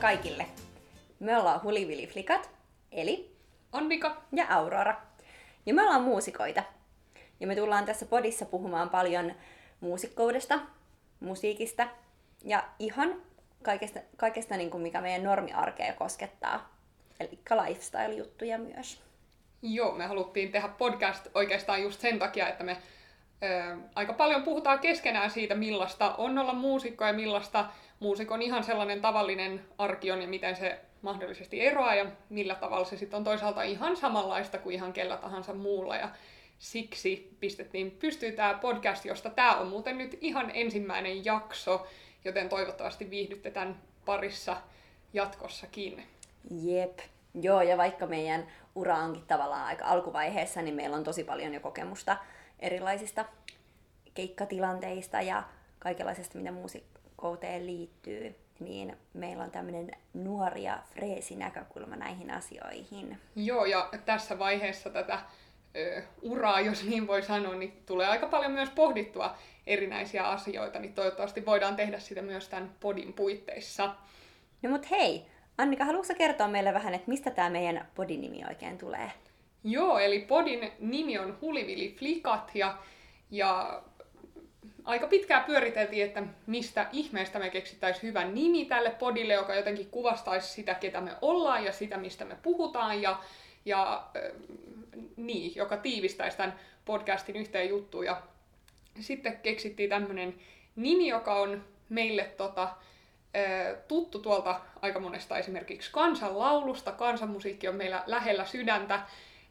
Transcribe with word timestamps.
Kaikille! 0.00 0.46
Me 1.20 1.38
ollaan 1.38 1.62
Hulivili 1.62 2.06
Flikat, 2.06 2.50
eli 2.92 3.36
Annika 3.72 4.22
ja 4.32 4.46
Aurora. 4.48 4.94
Ja 5.66 5.74
me 5.74 5.82
ollaan 5.82 6.02
muusikoita. 6.02 6.62
Ja 7.40 7.46
me 7.46 7.56
tullaan 7.56 7.84
tässä 7.84 8.06
podissa 8.06 8.44
puhumaan 8.44 8.90
paljon 8.90 9.32
muusikkoudesta, 9.80 10.60
musiikista 11.20 11.88
ja 12.44 12.64
ihan 12.78 13.22
kaikesta, 13.62 14.00
kaikesta 14.16 14.56
niin 14.56 14.70
kuin 14.70 14.82
mikä 14.82 15.00
meidän 15.00 15.22
normiarkea 15.24 15.92
koskettaa. 15.92 16.78
Eli 17.20 17.38
lifestyle-juttuja 17.66 18.58
myös. 18.58 19.02
Joo, 19.62 19.92
me 19.92 20.06
haluttiin 20.06 20.52
tehdä 20.52 20.68
podcast 20.68 21.26
oikeastaan 21.34 21.82
just 21.82 22.00
sen 22.00 22.18
takia, 22.18 22.48
että 22.48 22.64
me 22.64 22.76
ö, 23.42 23.76
aika 23.94 24.12
paljon 24.12 24.42
puhutaan 24.42 24.78
keskenään 24.78 25.30
siitä, 25.30 25.54
millaista 25.54 26.14
on 26.14 26.38
olla 26.38 26.54
muusikko 26.54 27.04
ja 27.04 27.12
millaista 27.12 27.64
muusikon 28.00 28.42
ihan 28.42 28.64
sellainen 28.64 29.00
tavallinen 29.00 29.64
arki 29.78 30.12
on 30.12 30.22
ja 30.22 30.28
miten 30.28 30.56
se 30.56 30.80
mahdollisesti 31.02 31.60
eroaa 31.60 31.94
ja 31.94 32.06
millä 32.28 32.54
tavalla 32.54 32.84
se 32.84 32.96
sitten 32.96 33.16
on 33.16 33.24
toisaalta 33.24 33.62
ihan 33.62 33.96
samanlaista 33.96 34.58
kuin 34.58 34.74
ihan 34.74 34.92
kellä 34.92 35.16
tahansa 35.16 35.54
muulla. 35.54 35.96
Ja 35.96 36.08
siksi 36.58 37.36
pistettiin 37.40 37.90
pystyy 37.90 38.32
tämä 38.32 38.58
podcast, 38.60 39.04
josta 39.04 39.30
tämä 39.30 39.56
on 39.56 39.66
muuten 39.66 39.98
nyt 39.98 40.18
ihan 40.20 40.50
ensimmäinen 40.54 41.24
jakso, 41.24 41.86
joten 42.24 42.48
toivottavasti 42.48 43.10
viihdytte 43.10 43.50
tämän 43.50 43.82
parissa 44.04 44.56
jatkossakin. 45.12 46.06
Jep. 46.62 46.98
Joo, 47.34 47.62
ja 47.62 47.76
vaikka 47.76 48.06
meidän 48.06 48.46
ura 48.74 48.98
onkin 48.98 49.26
tavallaan 49.26 49.66
aika 49.66 49.84
alkuvaiheessa, 49.84 50.62
niin 50.62 50.74
meillä 50.74 50.96
on 50.96 51.04
tosi 51.04 51.24
paljon 51.24 51.54
jo 51.54 51.60
kokemusta 51.60 52.16
erilaisista 52.60 53.24
keikkatilanteista 54.14 55.20
ja 55.20 55.42
kaikenlaisesta, 55.78 56.38
mitä 56.38 56.52
muusikkouteen 57.22 57.66
liittyy, 57.66 58.34
niin 58.60 58.96
meillä 59.14 59.44
on 59.44 59.50
tämmöinen 59.50 59.90
nuori 60.14 60.62
ja 60.62 60.78
freesi 60.94 61.36
näkökulma 61.36 61.96
näihin 61.96 62.30
asioihin. 62.30 63.18
Joo, 63.36 63.64
ja 63.64 63.88
tässä 64.04 64.38
vaiheessa 64.38 64.90
tätä 64.90 65.18
ö, 65.76 66.02
uraa, 66.22 66.60
jos 66.60 66.84
niin 66.84 67.06
voi 67.06 67.22
sanoa, 67.22 67.54
niin 67.54 67.82
tulee 67.86 68.06
aika 68.06 68.26
paljon 68.26 68.52
myös 68.52 68.70
pohdittua 68.70 69.36
erinäisiä 69.66 70.28
asioita, 70.28 70.78
niin 70.78 70.94
toivottavasti 70.94 71.46
voidaan 71.46 71.76
tehdä 71.76 71.98
sitä 71.98 72.22
myös 72.22 72.48
tämän 72.48 72.74
podin 72.80 73.12
puitteissa. 73.12 73.94
No 74.62 74.70
mut 74.70 74.90
hei, 74.90 75.26
Annika, 75.58 75.84
haluatko 75.84 76.14
kertoa 76.18 76.48
meille 76.48 76.74
vähän, 76.74 76.94
että 76.94 77.08
mistä 77.08 77.30
tämä 77.30 77.50
meidän 77.50 77.88
podin 77.94 78.20
nimi 78.20 78.44
oikein 78.48 78.78
tulee? 78.78 79.12
Joo, 79.64 79.98
eli 79.98 80.20
podin 80.20 80.72
nimi 80.78 81.18
on 81.18 81.38
Hulivili 81.40 81.96
Flikat 81.98 82.50
ja, 82.54 82.78
ja 83.30 83.82
aika 84.88 85.06
pitkään 85.06 85.44
pyöriteltiin, 85.44 86.04
että 86.04 86.22
mistä 86.46 86.86
ihmeestä 86.92 87.38
me 87.38 87.50
keksittäisiin 87.50 88.02
hyvä 88.02 88.24
nimi 88.24 88.64
tälle 88.64 88.90
podille, 88.90 89.34
joka 89.34 89.54
jotenkin 89.54 89.90
kuvastaisi 89.90 90.48
sitä, 90.48 90.74
ketä 90.74 91.00
me 91.00 91.10
ollaan 91.22 91.64
ja 91.64 91.72
sitä, 91.72 91.96
mistä 91.96 92.24
me 92.24 92.36
puhutaan 92.42 93.02
ja, 93.02 93.20
ja 93.64 94.04
äh, 94.16 94.32
niin, 95.16 95.52
joka 95.56 95.76
tiivistäisi 95.76 96.36
tämän 96.36 96.60
podcastin 96.84 97.36
yhteen 97.36 97.68
juttuun. 97.68 98.04
Ja 98.04 98.22
sitten 99.00 99.38
keksittiin 99.38 99.90
tämmöinen 99.90 100.34
nimi, 100.76 101.08
joka 101.08 101.34
on 101.34 101.64
meille 101.88 102.24
tota, 102.36 102.68
tuttu 103.88 104.18
tuolta 104.18 104.60
aika 104.82 105.00
monesta 105.00 105.38
esimerkiksi 105.38 105.90
kansanlaulusta. 105.92 106.92
Kansanmusiikki 106.92 107.68
on 107.68 107.76
meillä 107.76 108.02
lähellä 108.06 108.44
sydäntä, 108.44 109.00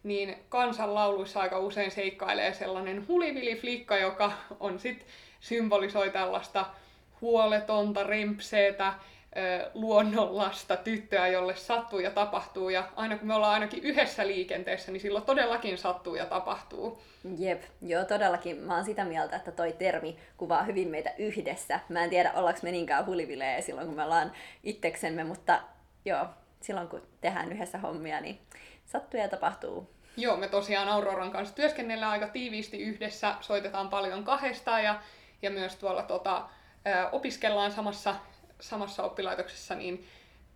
niin 0.03 0.35
kansanlauluissa 0.50 1.40
aika 1.40 1.59
usein 1.59 1.91
seikkailee 1.91 2.53
sellainen 2.53 3.07
hulivili 3.07 3.56
flikka, 3.56 3.97
joka 3.97 4.31
on 4.59 4.79
sit 4.79 5.06
symbolisoi 5.39 6.09
tällaista 6.09 6.65
huoletonta, 7.21 8.03
rempseetä, 8.03 8.93
luonnonlasta 9.73 10.77
tyttöä, 10.77 11.27
jolle 11.27 11.55
sattuu 11.55 11.99
ja 11.99 12.11
tapahtuu. 12.11 12.69
Ja 12.69 12.83
aina 12.95 13.17
kun 13.17 13.27
me 13.27 13.33
ollaan 13.33 13.53
ainakin 13.53 13.83
yhdessä 13.83 14.27
liikenteessä, 14.27 14.91
niin 14.91 15.01
silloin 15.01 15.25
todellakin 15.25 15.77
sattuu 15.77 16.15
ja 16.15 16.25
tapahtuu. 16.25 17.01
Jep, 17.37 17.63
joo 17.81 18.05
todellakin. 18.05 18.57
Mä 18.57 18.75
oon 18.75 18.85
sitä 18.85 19.05
mieltä, 19.05 19.35
että 19.35 19.51
toi 19.51 19.73
termi 19.73 20.17
kuvaa 20.37 20.63
hyvin 20.63 20.87
meitä 20.87 21.13
yhdessä. 21.17 21.79
Mä 21.89 22.03
en 22.03 22.09
tiedä, 22.09 22.31
ollaanko 22.35 22.59
me 22.63 22.71
niinkään 22.71 23.05
hulivileja 23.05 23.61
silloin, 23.61 23.87
kun 23.87 23.95
me 23.95 24.03
ollaan 24.03 24.31
itseksemme, 24.63 25.23
mutta 25.23 25.61
joo, 26.05 26.25
silloin 26.61 26.87
kun 26.87 27.01
tehdään 27.21 27.51
yhdessä 27.51 27.77
hommia, 27.77 28.21
niin 28.21 28.39
sattuu 28.85 29.19
ja 29.19 29.27
tapahtuu. 29.27 29.89
Joo, 30.17 30.37
me 30.37 30.47
tosiaan 30.47 30.87
Auroran 30.89 31.31
kanssa 31.31 31.55
työskennellään 31.55 32.11
aika 32.11 32.27
tiiviisti 32.27 32.81
yhdessä, 32.81 33.35
soitetaan 33.41 33.89
paljon 33.89 34.23
kahdesta 34.23 34.79
ja, 34.79 35.01
ja 35.41 35.49
myös 35.49 35.75
tuolla 35.75 36.03
tota, 36.03 36.49
opiskellaan 37.11 37.71
samassa 37.71 38.15
samassa 38.59 39.03
oppilaitoksessa, 39.03 39.75
niin 39.75 40.07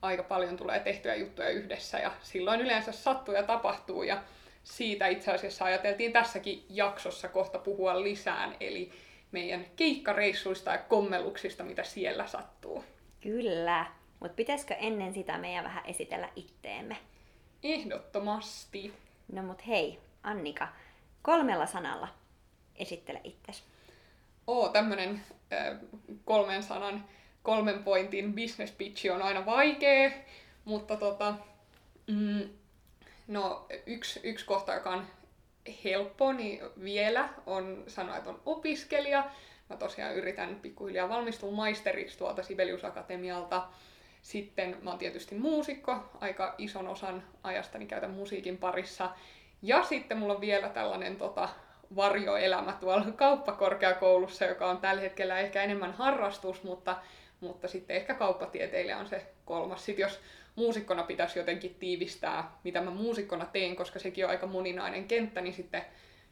aika 0.01 0.23
paljon 0.23 0.57
tulee 0.57 0.79
tehtyä 0.79 1.15
juttuja 1.15 1.49
yhdessä 1.49 1.99
ja 1.99 2.11
silloin 2.21 2.61
yleensä 2.61 2.91
sattuu 2.91 3.33
ja 3.33 3.43
tapahtuu 3.43 4.03
ja 4.03 4.23
siitä 4.63 5.07
itse 5.07 5.31
asiassa 5.31 5.65
ajateltiin 5.65 6.13
tässäkin 6.13 6.65
jaksossa 6.69 7.27
kohta 7.27 7.59
puhua 7.59 8.03
lisään, 8.03 8.55
eli 8.59 8.91
meidän 9.31 9.65
keikkareissuista 9.75 10.71
ja 10.71 10.77
kommeluksista, 10.77 11.63
mitä 11.63 11.83
siellä 11.83 12.27
sattuu. 12.27 12.83
Kyllä, 13.21 13.85
mutta 14.19 14.35
pitäisikö 14.35 14.73
ennen 14.73 15.13
sitä 15.13 15.37
meidän 15.37 15.63
vähän 15.63 15.85
esitellä 15.85 16.29
itteemme? 16.35 16.97
Ehdottomasti. 17.63 18.93
No 19.31 19.43
mut 19.43 19.67
hei, 19.67 19.99
Annika, 20.23 20.67
kolmella 21.21 21.65
sanalla 21.65 22.07
esittele 22.75 23.21
itsesi. 23.23 23.63
Oo, 24.47 24.69
tämmönen 24.69 25.21
äh, 25.53 25.77
kolmen 26.25 26.63
sanan 26.63 27.03
kolmen 27.43 27.83
pointin 27.83 28.33
business 28.33 28.73
pitch 28.73 29.11
on 29.11 29.21
aina 29.21 29.45
vaikea, 29.45 30.11
mutta 30.65 30.97
tota, 30.97 31.33
mm, 32.07 32.49
no, 33.27 33.65
yksi, 33.85 34.19
yksi 34.23 34.45
kohta, 34.45 34.73
joka 34.73 34.89
on 34.89 35.05
helppo, 35.83 36.33
niin 36.33 36.61
vielä 36.83 37.29
on 37.45 37.83
sanoa, 37.87 38.17
että 38.17 38.29
on 38.29 38.41
opiskelija. 38.45 39.29
Mä 39.69 39.77
tosiaan 39.77 40.15
yritän 40.15 40.59
pikkuhiljaa 40.61 41.09
valmistua 41.09 41.51
maisteriksi 41.51 42.17
tuolta 42.17 42.43
Sibelius 42.43 42.85
Akatemialta. 42.85 43.67
Sitten 44.21 44.77
mä 44.81 44.89
oon 44.89 44.99
tietysti 44.99 45.35
muusikko, 45.35 45.97
aika 46.19 46.55
ison 46.57 46.87
osan 46.87 47.23
ajastani 47.43 47.85
käytän 47.85 48.11
musiikin 48.11 48.57
parissa. 48.57 49.09
Ja 49.61 49.83
sitten 49.83 50.17
mulla 50.17 50.33
on 50.33 50.41
vielä 50.41 50.69
tällainen 50.69 51.15
tota, 51.15 51.49
varjoelämä 51.95 52.73
tuolla 52.79 53.05
kauppakorkeakoulussa, 53.15 54.45
joka 54.45 54.69
on 54.69 54.77
tällä 54.77 55.01
hetkellä 55.01 55.39
ehkä 55.39 55.63
enemmän 55.63 55.93
harrastus, 55.93 56.63
mutta 56.63 56.97
mutta 57.41 57.67
sitten 57.67 57.95
ehkä 57.95 58.13
kauppatieteilijä 58.13 58.97
on 58.97 59.07
se 59.07 59.25
kolmas. 59.45 59.85
Sitten 59.85 60.03
jos 60.03 60.19
muusikkona 60.55 61.03
pitäisi 61.03 61.39
jotenkin 61.39 61.75
tiivistää, 61.75 62.51
mitä 62.63 62.81
mä 62.81 62.91
muusikkona 62.91 63.45
teen, 63.45 63.75
koska 63.75 63.99
sekin 63.99 64.25
on 64.25 64.31
aika 64.31 64.47
moninainen 64.47 65.07
kenttä, 65.07 65.41
niin 65.41 65.53
sitten 65.53 65.85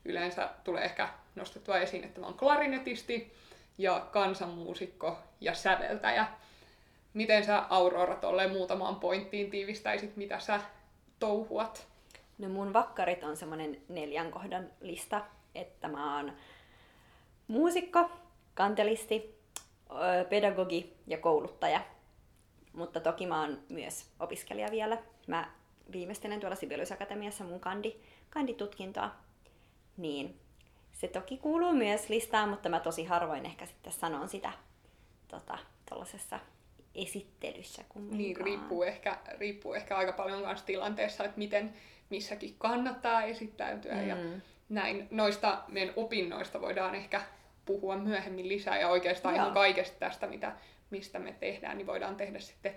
yleensä 0.06 0.50
tulee 0.64 0.84
ehkä 0.84 1.10
nostettua 1.36 1.78
esiin, 1.78 2.04
että 2.04 2.20
mä 2.20 2.26
oon 2.26 2.38
klarinetisti 2.38 3.34
ja 3.78 4.08
kansanmuusikko 4.12 5.18
ja 5.42 5.54
säveltäjä. 5.54 6.28
Miten 7.14 7.46
sä 7.46 7.64
Aurora 7.70 8.16
tolleen 8.16 8.52
muutamaan 8.52 8.96
pointtiin 8.96 9.52
tiivistäisit, 9.52 10.16
mitä 10.16 10.40
sä 10.40 10.62
touhuat? 11.20 11.88
No 12.38 12.50
mun 12.50 12.74
vakkarit 12.74 13.24
on 13.24 13.38
semmonen 13.38 13.82
neljän 13.90 14.32
kohdan 14.32 14.70
lista, 14.82 15.22
että 15.62 15.88
mä 15.88 16.16
oon 16.16 16.34
muusikko, 17.48 18.12
kantelisti, 18.54 19.40
pedagogi 20.30 20.94
ja 21.08 21.18
kouluttaja. 21.18 21.82
Mutta 22.74 23.00
toki 23.00 23.26
mä 23.28 23.42
oon 23.42 23.60
myös 23.70 24.06
opiskelija 24.20 24.72
vielä. 24.72 24.98
Mä 25.28 25.52
viimeistelen 25.92 26.40
tuolla 26.40 26.56
Sibelius 26.56 26.92
Akatemiassa 26.92 27.44
mun 27.44 27.60
kandi, 27.60 27.96
kanditutkintoa. 28.30 29.12
Niin 29.98 30.40
se 30.92 31.08
toki 31.08 31.38
kuuluu 31.38 31.74
myös 31.74 32.10
listaan, 32.10 32.50
mutta 32.50 32.70
mä 32.70 32.80
tosi 32.80 33.06
harvoin 33.06 33.46
ehkä 33.46 33.66
sitten 33.66 33.94
sanon 33.94 34.30
sitä 34.30 34.52
tota, 35.28 35.58
tuollaisessa 35.90 36.40
esittelyssä 36.96 37.84
kumminkaan. 37.90 38.18
Niin, 38.18 38.38
riippuu 38.38 38.84
ehkä, 38.84 39.18
riippuu 39.38 39.74
ehkä 39.74 39.98
aika 39.98 40.14
paljon 40.14 40.40
myös 40.40 40.64
tilanteessa, 40.64 41.24
että 41.24 41.38
miten 41.38 41.74
missäkin 42.10 42.56
kannattaa 42.58 43.24
esittäytyä 43.24 43.96
mm. 43.96 44.08
ja 44.08 44.16
näin. 44.70 45.08
Noista 45.12 45.64
meidän 45.68 45.94
opinnoista 45.96 46.62
voidaan 46.62 46.96
ehkä 46.96 47.22
puhua 47.66 47.98
myöhemmin 47.98 48.50
lisää 48.50 48.80
ja 48.80 48.90
oikeastaan 48.90 49.36
Joo. 49.36 49.44
ihan 49.44 49.54
kaikesta 49.54 50.00
tästä, 50.00 50.28
mitä, 50.28 50.52
mistä 50.90 51.20
me 51.20 51.36
tehdään, 51.40 51.78
niin 51.78 51.88
voidaan 51.88 52.16
tehdä 52.16 52.40
sitten 52.40 52.74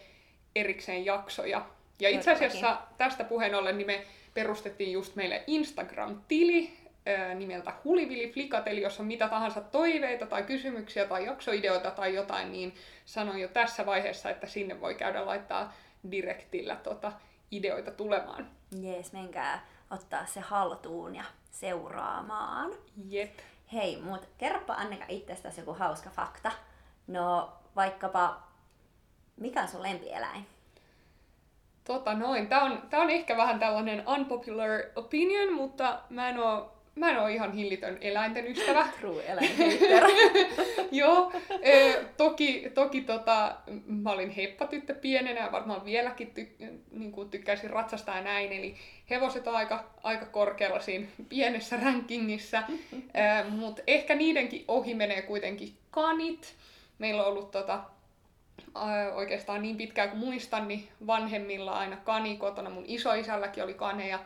erikseen 0.57 1.05
jaksoja. 1.05 1.67
Ja 2.01 2.09
itse 2.09 2.33
asiassa 2.33 2.81
tästä 2.99 3.25
puheen 3.25 3.55
ollen, 3.55 3.79
niin 3.79 3.87
me 3.87 4.05
perustettiin 4.35 4.93
just 4.93 5.17
meille 5.17 5.45
Instagram-tili 5.47 6.71
nimeltä 7.35 7.73
Hulivili 7.85 8.33
Flikat, 8.33 8.69
eli 8.69 8.83
jos 8.83 9.01
on 9.01 9.07
mitä 9.07 9.29
tahansa 9.29 9.61
toiveita 9.61 10.27
tai 10.27 10.43
kysymyksiä 10.43 11.05
tai 11.05 11.27
jaksoideoita 11.27 11.91
tai 11.91 12.15
jotain, 12.15 12.53
niin 12.53 12.75
sanon 13.05 13.39
jo 13.39 13.49
tässä 13.49 13.87
vaiheessa, 13.87 14.31
että 14.31 14.47
sinne 14.47 14.81
voi 14.81 14.95
käydä 14.95 15.27
laittaa 15.27 15.75
direktillä 16.11 16.77
tota 16.77 17.13
ideoita 17.51 17.91
tulemaan. 17.91 18.51
Jees, 18.81 19.13
menkää 19.13 19.67
ottaa 19.91 20.27
se 20.27 20.41
haltuun 20.41 21.15
ja 21.15 21.25
seuraamaan. 21.53 22.71
Jep. 23.09 23.39
Hei, 23.73 24.03
mutta 24.03 24.29
kerropa 24.39 24.75
Annika 24.75 25.05
itsestäsi 25.09 25.61
joku 25.61 25.75
hauska 25.75 26.11
fakta. 26.11 26.53
No, 27.07 27.53
vaikkapa 27.77 28.53
Mikä 29.37 29.63
on 29.63 29.69
sun 29.69 29.83
lempieläin? 29.83 30.47
Tota 31.85 32.15
noin, 32.15 32.49
tää 32.49 32.63
on, 32.63 32.83
tää 32.91 33.01
on 33.01 33.11
ehkä 33.11 33.37
vähän 33.37 33.59
tällainen 33.59 34.09
unpopular 34.09 34.71
opinion, 34.97 35.53
mutta 35.53 36.01
mä 36.11 36.29
en 36.29 36.39
oo, 36.39 36.73
mä 36.95 37.11
en 37.11 37.19
oo 37.19 37.27
ihan 37.27 37.53
hillitön 37.53 37.99
eläinten 38.01 38.47
ystävä. 38.47 38.89
True 39.01 39.25
eläinhater. 39.27 40.05
Joo, 40.91 41.33
e, 41.63 41.95
toki, 42.17 42.71
toki 42.75 43.01
tota, 43.01 43.57
mä 43.87 44.11
olin 44.11 44.31
heppatyttö 44.31 44.95
pienenä 44.95 45.41
ja 45.41 45.53
varmaan 45.53 45.85
vieläkin 45.85 46.31
ty, 46.31 46.49
niin 46.91 47.13
kuin 47.13 47.31
tykkäisin 47.31 47.71
ratsastaa 47.71 48.21
näin, 48.21 48.53
eli 48.53 48.75
hevoset 49.11 49.47
on 49.47 49.57
aika, 49.57 49.91
aika 50.03 50.27
korkealla 50.27 50.81
siinä 50.81 51.07
pienessä 51.29 51.77
rankingissa, 51.77 52.63
e, 53.15 53.45
mutta 53.49 53.83
ehkä 53.87 54.15
niidenkin 54.15 54.65
ohi 54.69 54.95
menee 54.95 55.23
kuitenkin 55.23 55.73
kanit. 55.91 56.55
Meillä 56.99 57.23
on 57.23 57.29
ollut 57.29 57.51
tota, 57.51 57.81
oikeastaan 59.15 59.63
niin 59.63 59.77
pitkään 59.77 60.11
kuin 60.11 60.21
muistan, 60.21 60.69
niin 60.69 60.89
vanhemmilla 61.07 61.73
aina 61.73 61.97
kani 61.97 62.37
kotona. 62.37 62.71
Mun 62.71 62.85
isoisälläkin 62.87 63.65
oli 63.65 63.75
kaneja. 63.75 64.09
Ja 64.17 64.25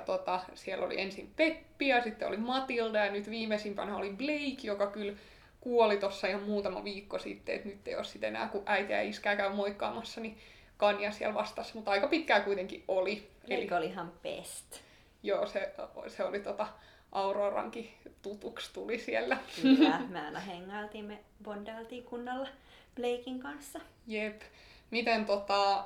tota, 0.00 0.40
siellä 0.54 0.86
oli 0.86 1.00
ensin 1.00 1.32
Peppi 1.36 1.88
ja 1.88 2.02
sitten 2.02 2.28
oli 2.28 2.36
Matilda 2.36 3.04
ja 3.04 3.12
nyt 3.12 3.30
viimeisimpänä 3.30 3.96
oli 3.96 4.10
Blake, 4.10 4.62
joka 4.62 4.86
kyllä 4.86 5.12
kuoli 5.60 5.96
tuossa 5.96 6.26
ihan 6.26 6.42
muutama 6.42 6.84
viikko 6.84 7.18
sitten, 7.18 7.54
että 7.54 7.68
nyt 7.68 7.88
ei 7.88 7.96
ole 7.96 8.04
sitten 8.04 8.28
enää, 8.28 8.48
kun 8.48 8.62
äiti 8.66 8.92
ja 8.92 9.02
iskä 9.02 9.36
käy 9.36 9.52
moikkaamassa, 9.54 10.20
niin 10.20 10.38
Kania 10.76 11.12
siellä 11.12 11.34
vastassa, 11.34 11.74
mutta 11.74 11.90
aika 11.90 12.08
pitkään 12.08 12.42
kuitenkin 12.44 12.84
oli. 12.88 13.30
Eli 13.48 13.68
oli 13.76 13.86
ihan 13.86 14.12
best. 14.22 14.80
Joo, 15.22 15.46
se, 15.46 15.74
se 16.06 16.24
oli 16.24 16.40
tota, 16.40 16.66
Aurorankin 17.12 17.90
tutuksi 18.22 18.72
tuli 18.72 18.98
siellä. 18.98 19.38
Kyllä, 19.62 20.00
me 20.08 20.20
aina 20.20 20.40
hengailtiin, 20.40 21.04
me 21.04 21.18
bondailtiin 21.42 22.04
kunnolla. 22.04 22.48
Blakein 22.94 23.40
kanssa. 23.40 23.80
Jep. 24.06 24.42
Miten 24.90 25.26
tota, 25.26 25.84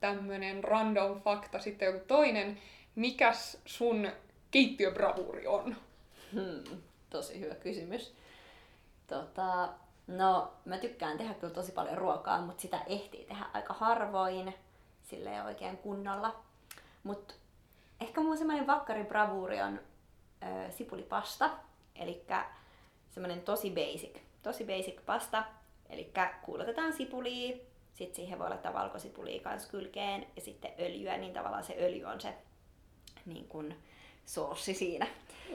tämmönen 0.00 0.64
random 0.64 1.20
fakta 1.20 1.58
sitten 1.58 1.86
joku 1.86 2.04
toinen, 2.06 2.58
mikäs 2.94 3.58
sun 3.66 4.12
keittiöbravuuri 4.50 5.46
on? 5.46 5.76
Hmm, 6.32 6.80
tosi 7.10 7.40
hyvä 7.40 7.54
kysymys. 7.54 8.14
Tota, 9.06 9.68
no, 10.06 10.52
mä 10.64 10.78
tykkään 10.78 11.18
tehdä 11.18 11.34
kyllä 11.34 11.54
tosi 11.54 11.72
paljon 11.72 11.98
ruokaa, 11.98 12.40
mutta 12.40 12.62
sitä 12.62 12.80
ehtii 12.86 13.24
tehdä 13.24 13.44
aika 13.52 13.74
harvoin, 13.74 14.54
sille 15.02 15.42
oikein 15.42 15.76
kunnolla. 15.76 16.40
Mutta 17.02 17.34
ehkä 18.00 18.20
mun 18.20 18.38
semmoinen 18.38 18.66
vakkaribravuuri 18.66 19.62
on 19.62 19.80
ö, 20.42 20.70
sipulipasta, 20.70 21.50
eli 21.96 22.24
semmoinen 23.10 23.40
tosi 23.40 23.70
basic, 23.70 24.18
tosi 24.42 24.64
basic 24.64 25.04
pasta, 25.06 25.44
Eli 25.88 26.12
kuulotetaan 26.42 26.92
sipulia, 26.92 27.56
sitten 27.98 28.16
siihen 28.16 28.38
voi 28.38 28.48
laittaa 28.48 28.74
valkosipulia 28.74 29.40
kanssa 29.40 29.70
kylkeen 29.70 30.26
ja 30.36 30.42
sitten 30.42 30.70
öljyä, 30.78 31.16
niin 31.16 31.32
tavallaan 31.32 31.64
se 31.64 31.76
öljy 31.80 32.04
on 32.04 32.20
se 32.20 32.34
niin 33.26 33.48
kuin, 33.48 33.74
soossi 34.26 34.74
siinä. 34.74 35.06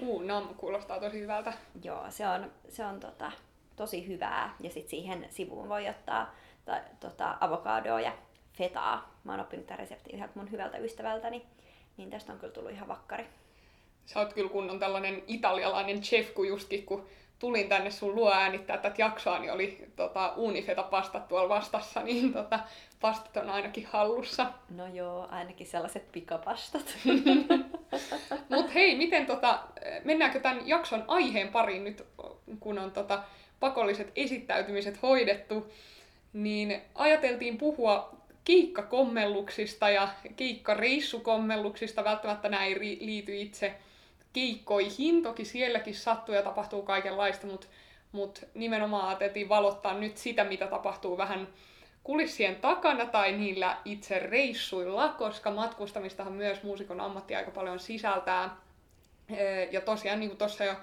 Uu, 0.02 0.22
nam, 0.22 0.56
kuulostaa 0.56 1.00
tosi 1.00 1.20
hyvältä. 1.20 1.54
Joo, 1.84 2.06
se 2.10 2.28
on, 2.28 2.52
se 2.70 2.86
on 2.86 3.00
tota, 3.00 3.32
tosi 3.76 4.08
hyvää. 4.08 4.56
Ja 4.60 4.70
sitten 4.70 4.90
siihen 4.90 5.28
sivuun 5.30 5.70
voi 5.70 5.90
ottaa 5.90 6.36
ta, 6.66 6.82
tota, 7.00 7.38
avokadoa 7.40 8.02
ja 8.02 8.12
fetaa. 8.54 9.20
Mä 9.24 9.32
oon 9.32 9.42
oppinut 9.42 9.68
tämän 9.68 9.80
reseptin 9.80 10.16
yhdeltä 10.16 10.34
mun 10.36 10.52
hyvältä 10.52 10.78
ystävältäni, 10.78 11.46
niin 11.98 12.10
tästä 12.10 12.34
on 12.34 12.40
kyllä 12.40 12.54
tullut 12.54 12.72
ihan 12.72 12.88
vakkari. 12.88 13.26
Sä 14.06 14.20
oot 14.20 14.34
kyllä 14.34 14.50
kunnon 14.50 14.80
tällainen 14.80 15.24
italialainen 15.28 16.02
chef, 16.02 16.34
kun 16.34 16.48
justkin 16.48 16.86
kun 16.86 17.08
tulin 17.44 17.70
tänne 17.70 17.92
sun 17.92 18.16
luo 18.16 18.32
äänittää 18.32 18.78
tätä 18.78 18.96
jaksoa, 18.98 19.40
niin 19.40 19.52
oli 19.52 19.88
tota, 19.96 20.34
Unifeta 20.36 20.84
pastat 20.84 21.28
tuolla 21.28 21.50
vastassa, 21.50 22.04
niin 22.04 22.34
tota, 22.34 22.60
pastat 23.02 23.38
on 23.38 23.50
ainakin 23.50 23.88
hallussa. 23.92 24.52
No 24.70 24.88
joo, 24.88 25.28
ainakin 25.32 25.68
sellaiset 25.68 26.12
pikapastat. 26.12 26.98
Mut 28.50 28.74
hei, 28.74 28.96
miten 28.96 29.26
tota, 29.26 29.60
mennäänkö 30.04 30.40
tämän 30.40 30.68
jakson 30.68 31.04
aiheen 31.08 31.48
pariin 31.48 31.84
nyt, 31.84 32.06
kun 32.60 32.80
on 32.80 32.92
tota, 32.92 33.24
pakolliset 33.60 34.12
esittäytymiset 34.16 35.02
hoidettu, 35.02 35.72
niin 36.34 36.82
ajateltiin 36.96 37.58
puhua 37.58 38.16
keikkakommelluksista 38.46 39.90
ja 39.90 40.08
keikkareissukommelluksista. 40.36 42.04
Välttämättä 42.04 42.50
näin 42.50 42.80
liity 42.80 43.42
itse 43.42 43.74
keikkoihin. 44.34 45.24
Toki 45.24 45.46
sielläkin 45.46 45.96
sattuu 45.96 46.36
ja 46.36 46.42
tapahtuu 46.42 46.82
kaikenlaista, 46.82 47.48
mutta 47.48 47.68
mut 48.12 48.44
nimenomaan 48.54 49.08
ajateltiin 49.08 49.50
valottaa 49.50 49.94
nyt 49.94 50.18
sitä, 50.18 50.44
mitä 50.44 50.68
tapahtuu 50.68 51.18
vähän 51.18 51.48
kulissien 52.04 52.56
takana 52.56 53.06
tai 53.06 53.32
niillä 53.32 53.78
itse 53.86 54.20
reissuilla, 54.20 55.10
koska 55.10 55.52
matkustamistahan 55.52 56.34
myös 56.34 56.64
muusikon 56.64 57.02
ammatti 57.02 57.36
aika 57.36 57.52
paljon 57.52 57.80
sisältää. 57.80 58.56
Ja 59.72 59.82
tosiaan, 59.82 60.20
niin 60.20 60.30
kuin 60.30 60.38
tuossa 60.38 60.64
jo 60.64 60.76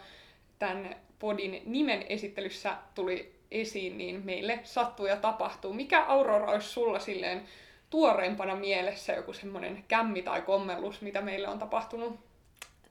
tämän 0.58 0.96
podin 1.18 1.62
nimen 1.66 2.04
esittelyssä 2.08 2.76
tuli 2.94 3.34
esiin, 3.50 3.98
niin 3.98 4.22
meille 4.24 4.60
sattuu 4.64 5.06
ja 5.06 5.16
tapahtuu. 5.16 5.72
Mikä 5.72 6.04
Aurora 6.04 6.52
olisi 6.52 6.68
sulla 6.68 6.98
silleen 6.98 7.42
tuoreimpana 7.90 8.56
mielessä 8.56 9.12
joku 9.12 9.32
semmoinen 9.32 9.84
kämmi 9.88 10.22
tai 10.22 10.42
kommellus, 10.42 11.00
mitä 11.00 11.20
meille 11.20 11.48
on 11.48 11.58
tapahtunut? 11.58 12.29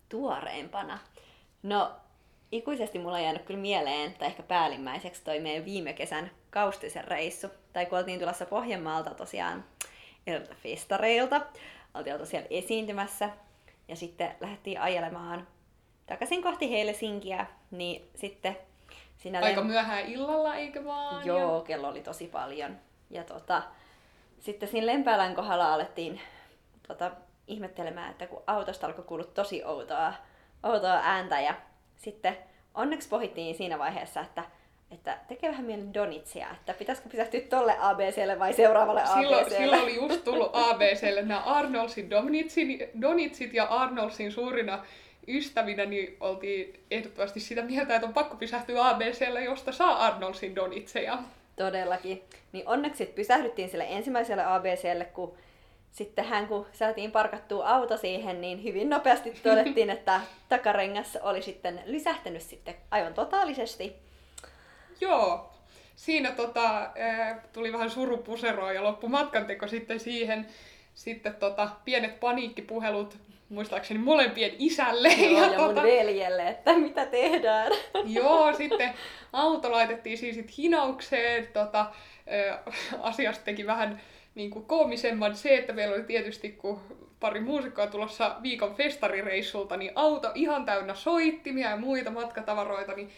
Tuoreimpana? 0.09 0.99
No, 1.63 1.91
ikuisesti 2.51 2.99
mulla 2.99 3.17
on 3.17 3.23
jäänyt 3.23 3.41
kyllä 3.41 3.59
mieleen, 3.59 4.13
tai 4.13 4.27
ehkä 4.27 4.43
päällimmäiseksi 4.43 5.23
toi 5.23 5.39
meidän 5.39 5.65
viime 5.65 5.93
kesän 5.93 6.31
kaustisen 6.49 7.03
reissu. 7.03 7.47
Tai 7.73 7.85
kun 7.85 7.97
oltiin 7.97 8.19
tulossa 8.19 8.45
Pohjanmaalta 8.45 9.09
tosiaan 9.09 9.65
festareilta, 10.63 11.41
oltiin 11.93 12.13
oltu 12.13 12.25
siellä 12.25 12.47
esiintymässä, 12.49 13.29
ja 13.87 13.95
sitten 13.95 14.35
lähdettiin 14.39 14.81
ajelemaan 14.81 15.47
takaisin 16.07 16.43
kohti 16.43 16.71
Helsinkiä, 16.71 17.45
niin 17.71 18.09
sitten 18.15 18.57
siinä 19.17 19.39
Aika 19.39 19.61
myöhään 19.61 20.05
illalla, 20.05 20.55
eikö 20.55 20.85
vaan? 20.85 21.25
Joo, 21.25 21.61
kello 21.61 21.87
oli 21.87 22.01
tosi 22.01 22.27
paljon. 22.27 22.77
Ja 23.09 23.23
tota, 23.23 23.61
sitten 24.39 24.69
siinä 24.69 24.87
Lempäälän 24.87 25.35
kohdalla 25.35 25.73
alettiin 25.73 26.21
tota, 26.87 27.11
ihmettelemään, 27.49 28.11
että 28.11 28.27
kun 28.27 28.43
autosta 28.47 28.87
alkoi 28.87 29.05
kuulua 29.05 29.25
tosi 29.25 29.63
outoa, 29.63 30.13
outoa 30.63 30.99
ääntä 31.03 31.39
ja 31.39 31.53
sitten 31.95 32.37
onneksi 32.73 33.09
pohittiin 33.09 33.55
siinä 33.55 33.79
vaiheessa, 33.79 34.21
että 34.21 34.43
että 34.91 35.17
tekee 35.27 35.49
vähän 35.49 35.65
mieli 35.65 35.93
donitsia, 35.93 36.47
että 36.51 36.73
pitäisikö 36.73 37.09
pysähtyä 37.09 37.41
tolle 37.41 37.75
ABClle 37.79 38.39
vai 38.39 38.53
seuraavalle 38.53 39.01
silloin, 39.05 39.43
ABClle. 39.43 39.57
Silloin 39.57 39.81
oli 39.83 39.95
just 39.95 40.23
tullut 40.23 40.49
ABClle 40.53 41.21
nämä 41.21 41.39
Arnoldsin 41.39 42.09
donitsit 43.01 43.53
ja 43.53 43.63
Arnoldsin 43.63 44.31
suurina 44.31 44.85
ystävinä, 45.27 45.85
niin 45.85 46.17
oltiin 46.19 46.83
ehdottomasti 46.91 47.39
sitä 47.39 47.61
mieltä, 47.61 47.95
että 47.95 48.07
on 48.07 48.13
pakko 48.13 48.35
pysähtyä 48.35 48.89
ABClle, 48.89 49.43
josta 49.43 49.71
saa 49.71 50.05
Arnoldsin 50.05 50.55
donitseja. 50.55 51.19
Todellakin. 51.55 52.23
Niin 52.51 52.67
onneksi 52.67 53.05
pysähdyttiin 53.05 53.69
sille 53.69 53.85
ensimmäiselle 53.89 54.45
ABClle, 54.45 55.05
kun 55.05 55.37
sitten 55.91 56.25
hän 56.25 56.47
kun 56.47 56.65
saatiin 56.73 57.11
parkattua 57.11 57.67
auto 57.67 57.97
siihen, 57.97 58.41
niin 58.41 58.63
hyvin 58.63 58.89
nopeasti 58.89 59.31
todettiin, 59.43 59.89
että 59.89 60.21
takarengas 60.49 61.17
oli 61.21 61.41
sitten 61.41 61.81
lysähtänyt 61.85 62.41
sitten 62.41 62.75
aivan 62.91 63.13
totaalisesti. 63.13 63.95
Joo, 65.01 65.49
siinä 65.95 66.31
tota, 66.31 66.89
tuli 67.53 67.73
vähän 67.73 67.89
surupuseroa 67.89 68.73
ja 68.73 68.83
loppu 68.83 69.07
matkanteko 69.07 69.67
sitten 69.67 69.99
siihen. 69.99 70.47
Sitten 70.93 71.35
tota, 71.35 71.69
pienet 71.85 72.19
paniikkipuhelut 72.19 73.17
muistaakseni 73.49 73.99
molempien 73.99 74.51
isälle. 74.59 75.07
Joo, 75.09 75.43
ja, 75.43 75.51
ja 75.51 75.59
mun 75.59 75.69
tota, 75.69 75.83
veljelle, 75.83 76.47
että 76.47 76.73
mitä 76.73 77.05
tehdään. 77.05 77.71
Joo, 78.05 78.53
sitten 78.53 78.93
auto 79.33 79.71
laitettiin 79.71 80.17
siis 80.17 80.35
sit 80.35 80.57
hinaukseen. 80.57 81.47
Tota, 81.47 81.85
asiasta 83.01 83.45
teki 83.45 83.67
vähän 83.67 84.01
niin 84.39 84.49
kuin 84.49 84.65
koomisemman 84.65 85.35
se, 85.35 85.57
että 85.57 85.73
meillä 85.73 85.95
oli 85.95 86.03
tietysti, 86.03 86.49
kun 86.49 86.79
pari 87.19 87.39
muusikkoa 87.39 87.87
tulossa 87.87 88.35
viikon 88.43 88.75
festarireissulta, 88.75 89.77
niin 89.77 89.91
auto 89.95 90.31
ihan 90.35 90.65
täynnä 90.65 90.95
soittimia 90.95 91.69
ja 91.69 91.77
muita 91.77 92.11
matkatavaroita, 92.11 92.93
niin 92.93 93.09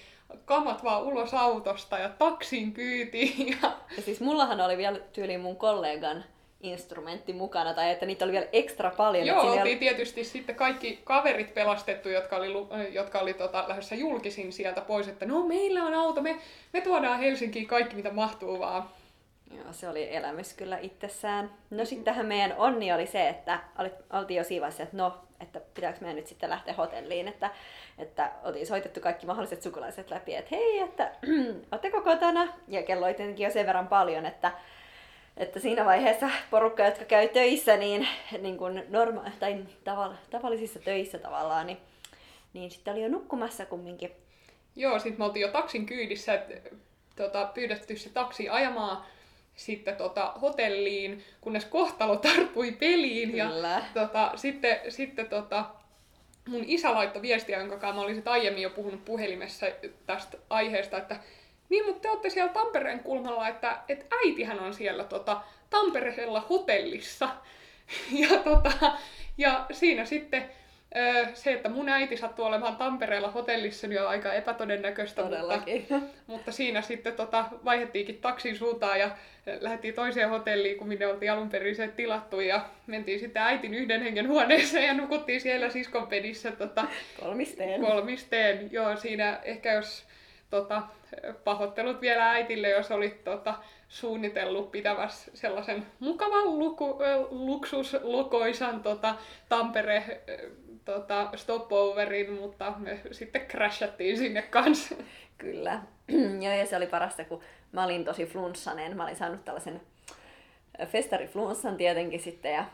kamat 0.46 0.84
vaan 0.84 1.04
ulos 1.04 1.34
autosta 1.34 1.98
ja 1.98 2.10
taksin 2.10 2.72
kyytiin. 2.72 3.58
Ja... 3.62 3.72
ja 3.96 4.02
siis 4.02 4.22
mullahan 4.22 4.62
oli 4.62 4.78
vielä 4.78 5.00
tyyliin 5.14 5.42
mun 5.42 5.56
kollegan 5.56 6.24
instrumentti 6.62 7.34
mukana, 7.34 7.74
tai 7.74 7.92
että 7.92 8.06
niitä 8.06 8.26
oli 8.26 8.32
vielä 8.32 8.48
ekstra 8.54 8.92
paljon. 8.98 9.28
Joo, 9.28 9.42
oltiin 9.42 9.62
oli... 9.62 9.76
tietysti 9.76 10.24
sitten 10.24 10.56
kaikki 10.56 11.00
kaverit 11.04 11.54
pelastettu, 11.54 12.10
jotka 12.10 12.36
oli, 12.36 12.48
jotka 12.92 13.20
oli 13.20 13.34
tota, 13.34 13.66
lähdössä 13.68 13.96
julkisin 13.96 14.54
sieltä 14.54 14.82
pois, 14.82 15.08
että 15.08 15.26
no 15.26 15.48
meillä 15.48 15.84
on 15.84 15.94
auto, 15.94 16.22
me, 16.22 16.38
me 16.74 16.82
tuodaan 16.82 17.20
Helsinkiin 17.20 17.68
kaikki 17.68 17.96
mitä 17.96 18.12
mahtuu 18.12 18.60
vaan. 18.60 18.90
Joo, 19.58 19.74
se 19.74 19.90
oli 19.90 20.16
elämys 20.16 20.54
kyllä 20.54 20.78
itsessään. 20.78 21.54
No 21.70 21.86
sittenhän 21.86 22.26
meidän 22.26 22.54
onni 22.58 22.94
oli 22.94 23.08
se, 23.08 23.30
että 23.30 23.60
oltiin 24.14 24.38
jo 24.38 24.44
siinä 24.44 24.68
että 24.68 24.98
no, 24.98 25.18
että 25.40 25.62
pitääkö 25.74 25.98
meidän 26.02 26.16
nyt 26.16 26.28
sitten 26.28 26.50
lähteä 26.50 26.74
hotelliin, 26.74 27.28
että, 27.28 27.52
että 27.98 28.32
oltiin 28.44 28.68
soitettu 28.68 29.00
kaikki 29.00 29.26
mahdolliset 29.26 29.62
sukulaiset 29.62 30.10
läpi, 30.10 30.36
että 30.36 30.56
hei, 30.56 30.80
että 30.80 31.12
ootteko 31.72 32.02
kotona? 32.02 32.54
Ja 32.68 32.84
kello 32.84 33.06
oli 33.06 33.14
tietenkin 33.14 33.44
jo 33.44 33.52
sen 33.52 33.66
verran 33.66 33.88
paljon, 33.88 34.26
että, 34.26 34.52
että 35.38 35.60
siinä 35.60 35.86
vaiheessa 35.86 36.30
porukka, 36.52 36.86
jotka 36.86 37.06
käy 37.06 37.28
töissä, 37.28 37.78
niin, 37.78 38.08
niin 38.42 38.58
kuin 38.58 38.84
norma- 38.90 39.32
tai 39.40 39.66
tavall- 39.84 40.30
tavallisissa 40.30 40.80
töissä 40.80 41.20
tavallaan, 41.20 41.68
niin, 41.68 41.78
niin 42.54 42.72
sitten 42.72 42.94
oli 42.94 43.04
jo 43.04 43.10
nukkumassa 43.10 43.66
kumminkin. 43.66 44.12
Joo, 44.76 45.00
sitten 45.00 45.20
me 45.20 45.26
oltiin 45.26 45.42
jo 45.42 45.52
taksin 45.52 45.86
kyydissä, 45.86 46.34
että 46.34 46.70
tota, 47.16 47.52
pyydetty 47.54 47.98
se 47.98 48.10
taksi 48.10 48.50
ajamaan 48.50 49.04
sitten 49.66 49.96
tota, 49.96 50.34
hotelliin, 50.42 51.24
kunnes 51.42 51.66
kohtalo 51.66 52.18
tarttui 52.18 52.72
peliin. 52.72 53.32
Kyllä. 53.32 53.68
Ja 53.68 53.82
tota, 53.94 54.32
sitten, 54.36 54.80
sitten 54.90 55.30
tota, 55.30 55.66
mun 56.48 56.64
isä 56.68 56.94
laittoi 56.94 57.22
viestiä, 57.22 57.60
jonka 57.60 57.94
mä 57.94 58.02
olin 58.02 58.24
aiemmin 58.26 58.64
jo 58.64 58.70
puhunut 58.70 59.06
puhelimessa 59.06 59.66
tästä 60.06 60.38
aiheesta, 60.50 60.98
että 60.98 61.20
niin, 61.70 61.86
mutta 61.86 62.02
te 62.02 62.10
olette 62.10 62.30
siellä 62.30 62.54
Tampereen 62.54 63.00
kulmalla, 63.00 63.48
että, 63.48 63.78
että 63.88 64.16
äitihän 64.26 64.60
on 64.60 64.74
siellä 64.74 65.04
tota, 65.04 65.42
Tampereella 65.70 66.46
hotellissa. 66.50 67.30
Ja, 68.12 68.38
tota, 68.44 68.72
ja 69.38 69.66
siinä 69.72 70.06
sitten 70.06 70.50
se, 71.34 71.54
että 71.54 71.70
mun 71.70 71.90
äiti 71.90 72.18
sattuu 72.18 72.46
olemaan 72.46 72.76
Tampereella 72.76 73.32
hotellissa, 73.32 73.88
niin 73.88 74.02
on 74.02 74.08
aika 74.08 74.34
epätodennäköistä. 74.34 75.24
Todellakin. 75.24 75.88
Mutta, 75.90 76.08
mutta 76.28 76.52
siinä 76.52 76.82
sitten 76.82 77.14
tota, 77.14 77.46
vaihdettiinkin 77.66 78.18
taksin 78.22 78.58
suuntaan 78.58 79.00
ja 79.00 79.10
lähdettiin 79.60 79.94
toiseen 79.94 80.30
hotelliin, 80.30 80.78
kun 80.78 80.88
minne 80.88 81.08
oltiin 81.08 81.32
alun 81.32 81.50
perin 81.50 81.76
se 81.76 81.88
tilattu. 81.88 82.40
Ja 82.40 82.66
mentiin 82.88 83.20
sitten 83.20 83.42
äitin 83.42 83.74
yhden 83.74 84.02
hengen 84.04 84.28
huoneeseen 84.28 84.88
ja 84.88 84.94
nukuttiin 84.94 85.42
siellä 85.42 85.70
siskon 85.70 86.08
pedissä. 86.08 86.52
Tota, 86.52 86.86
kolmisteen. 87.20 87.82
Kolmisteen, 87.82 88.70
joo. 88.72 88.96
Siinä 88.96 89.40
ehkä 89.44 89.74
jos 89.74 90.06
tota, 90.50 90.84
pahoittelut 91.44 92.02
vielä 92.02 92.32
äitille, 92.32 92.70
jos 92.70 92.92
olit 92.92 93.24
tota, 93.24 93.54
suunnitellut 93.90 94.72
pitävässä 94.72 95.32
sellaisen 95.34 95.86
mukavan 96.00 96.60
luku, 96.60 96.98
luksuslokoisan 97.30 98.84
tota, 98.84 99.16
Tampere 99.50 100.22
tota, 100.86 101.30
stopoverin, 101.36 102.34
mutta 102.34 102.74
me 102.78 103.00
sitten 103.12 103.42
crashattiin 103.48 104.18
sinne 104.18 104.42
kanssa. 104.42 104.96
Kyllä. 105.38 105.82
Joo, 106.44 106.54
ja 106.54 106.66
se 106.66 106.78
oli 106.78 106.88
parasta, 106.88 107.26
kun 107.26 107.42
mä 107.72 107.84
olin 107.84 108.06
tosi 108.06 108.26
flunssanen. 108.26 108.98
Mä 108.98 109.04
olin 109.04 109.16
saanut 109.16 109.46
tällaisen 109.46 109.82
festariflunssan 110.86 111.78
tietenkin 111.78 112.20
sitten, 112.20 112.54
ja 112.54 112.66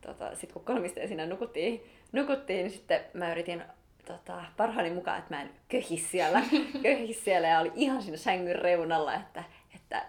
tota, 0.00 0.30
sitten 0.30 0.52
kun 0.52 0.64
kolmiste 0.64 1.06
siinä 1.06 1.26
nukuttiin, 1.26 1.84
nukuttiin, 2.12 2.58
niin 2.58 2.70
sitten 2.70 3.00
mä 3.12 3.32
yritin 3.32 3.62
tota, 4.06 4.44
parhaani 4.56 4.90
mukaan, 4.90 5.18
että 5.18 5.34
mä 5.34 5.42
en 5.42 5.50
köhis 5.68 6.10
siellä, 6.10 6.42
köhis 6.82 7.24
siellä 7.24 7.48
ja 7.48 7.60
oli 7.60 7.72
ihan 7.74 8.02
siinä 8.02 8.16
sängyn 8.16 8.56
reunalla, 8.56 9.14
että, 9.14 9.44
että, 9.74 10.06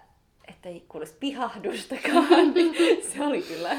että 0.48 0.70
ei 0.70 0.86
kuulisi 0.88 1.16
pihahdustakaan. 1.20 2.54
se 3.14 3.24
oli 3.24 3.42
kyllä 3.42 3.78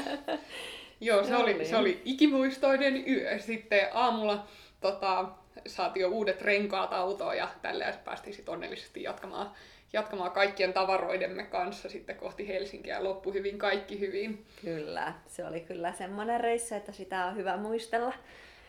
Joo, 1.01 1.23
se 1.23 1.35
oli, 1.35 1.65
se 1.65 1.77
oli 1.77 2.01
ikimuistoinen 2.05 3.07
yö. 3.07 3.39
Sitten 3.39 3.87
aamulla 3.93 4.47
tota, 4.81 5.25
saatiin 5.67 6.01
jo 6.01 6.09
uudet 6.09 6.41
renkaat 6.41 6.93
autoon 6.93 7.37
ja 7.37 7.47
tälleen 7.61 7.93
päästiin 8.05 8.33
sitten 8.33 8.53
onnellisesti 8.53 9.03
jatkamaan, 9.03 9.51
jatkamaan 9.93 10.31
kaikkien 10.31 10.73
tavaroidemme 10.73 11.43
kanssa 11.43 11.89
sitten 11.89 12.15
kohti 12.15 12.47
Helsinkiä 12.47 12.93
ja 12.93 13.03
loppu 13.03 13.33
hyvin, 13.33 13.57
kaikki 13.57 13.99
hyvin. 13.99 14.45
Kyllä, 14.61 15.13
se 15.27 15.45
oli 15.45 15.59
kyllä 15.59 15.93
semmoinen 15.93 16.41
reissu, 16.41 16.75
että 16.75 16.91
sitä 16.91 17.25
on 17.25 17.35
hyvä 17.35 17.57
muistella. 17.57 18.13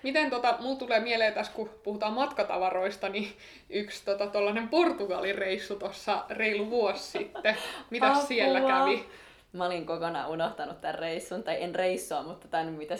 Miten 0.03 0.31
tota, 0.31 0.57
mulla 0.61 0.79
tulee 0.79 1.01
mieleen 1.01 1.35
tässä, 1.35 1.53
kun 1.53 1.71
puhutaan 1.83 2.13
matkatavaroista, 2.13 3.09
niin 3.09 3.33
yksi 3.71 4.05
tota, 4.05 4.31
Portugalin 4.71 5.35
reissu 5.35 5.77
tuossa 5.77 6.25
reilu 6.31 6.71
vuosi 6.71 7.03
sitten. 7.19 7.57
Mitä 7.91 8.15
siellä 8.15 8.61
kävi? 8.61 9.05
Mä 9.52 9.66
olin 9.66 9.87
kokonaan 9.87 10.30
unohtanut 10.30 10.80
tämän 10.80 10.99
reissun, 10.99 11.42
tai 11.42 11.62
en 11.62 11.75
reissua, 11.75 12.23
mutta 12.23 12.49
tämän 12.49 12.73
mitä 12.73 12.97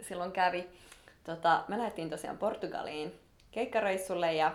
silloin, 0.00 0.32
kävi. 0.32 0.66
Tota, 1.24 1.64
me 1.68 1.78
lähdettiin 1.78 2.10
tosiaan 2.10 2.38
Portugaliin 2.38 3.14
keikkareissulle 3.50 4.32
ja 4.34 4.52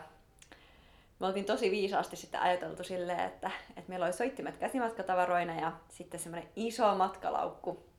me 1.20 1.28
oltiin 1.28 1.46
tosi 1.46 1.72
viisaasti 1.72 2.16
sitten 2.16 2.42
ajateltu 2.42 2.84
silleen, 2.84 3.20
että, 3.20 3.52
että 3.70 3.90
meillä 3.90 4.06
oli 4.06 4.14
soittimet 4.14 4.58
käsimatkatavaroina 4.58 5.60
ja 5.60 5.72
sitten 5.90 6.20
semmoinen 6.20 6.50
iso 6.56 6.96
matkalaukku 6.96 7.90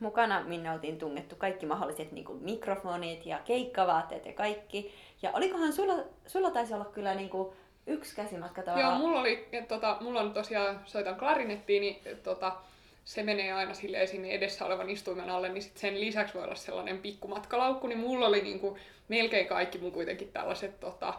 mukana, 0.00 0.44
minne 0.44 0.72
oltiin 0.72 0.98
tungettu 0.98 1.36
kaikki 1.36 1.66
mahdolliset 1.66 2.12
niin 2.12 2.26
mikrofonit 2.40 3.26
ja 3.26 3.38
keikkavaatteet 3.44 4.26
ja 4.26 4.32
kaikki. 4.32 4.94
Ja 5.22 5.30
olikohan 5.34 5.72
sulla, 5.72 5.94
sulla 6.26 6.50
taisi 6.50 6.74
olla 6.74 6.84
kyllä 6.84 7.14
niin 7.14 7.30
kuin 7.30 7.52
yksi 7.86 8.16
käsimatkatavara? 8.16 8.82
Joo, 8.82 8.98
mulla 8.98 9.20
oli, 9.20 9.48
tota, 9.68 9.96
mulla 10.00 10.20
on 10.20 10.32
tosiaan, 10.32 10.80
soitan 10.84 11.16
klarinettiin, 11.16 11.80
niin 11.80 12.18
tota, 12.22 12.56
se 13.04 13.22
menee 13.22 13.52
aina 13.52 13.74
silleen 13.74 14.08
sinne 14.08 14.30
edessä 14.30 14.64
olevan 14.64 14.90
istuimen 14.90 15.30
alle, 15.30 15.48
niin 15.48 15.62
sit 15.62 15.76
sen 15.76 16.00
lisäksi 16.00 16.34
voi 16.34 16.44
olla 16.44 16.54
sellainen 16.54 16.98
pikkumatkalaukku, 16.98 17.86
niin 17.86 17.98
mulla 17.98 18.26
oli 18.26 18.42
niinku 18.42 18.78
melkein 19.08 19.46
kaikki 19.46 19.78
mun 19.78 19.92
kuitenkin 19.92 20.32
tällaiset 20.32 20.80
tota, 20.80 21.14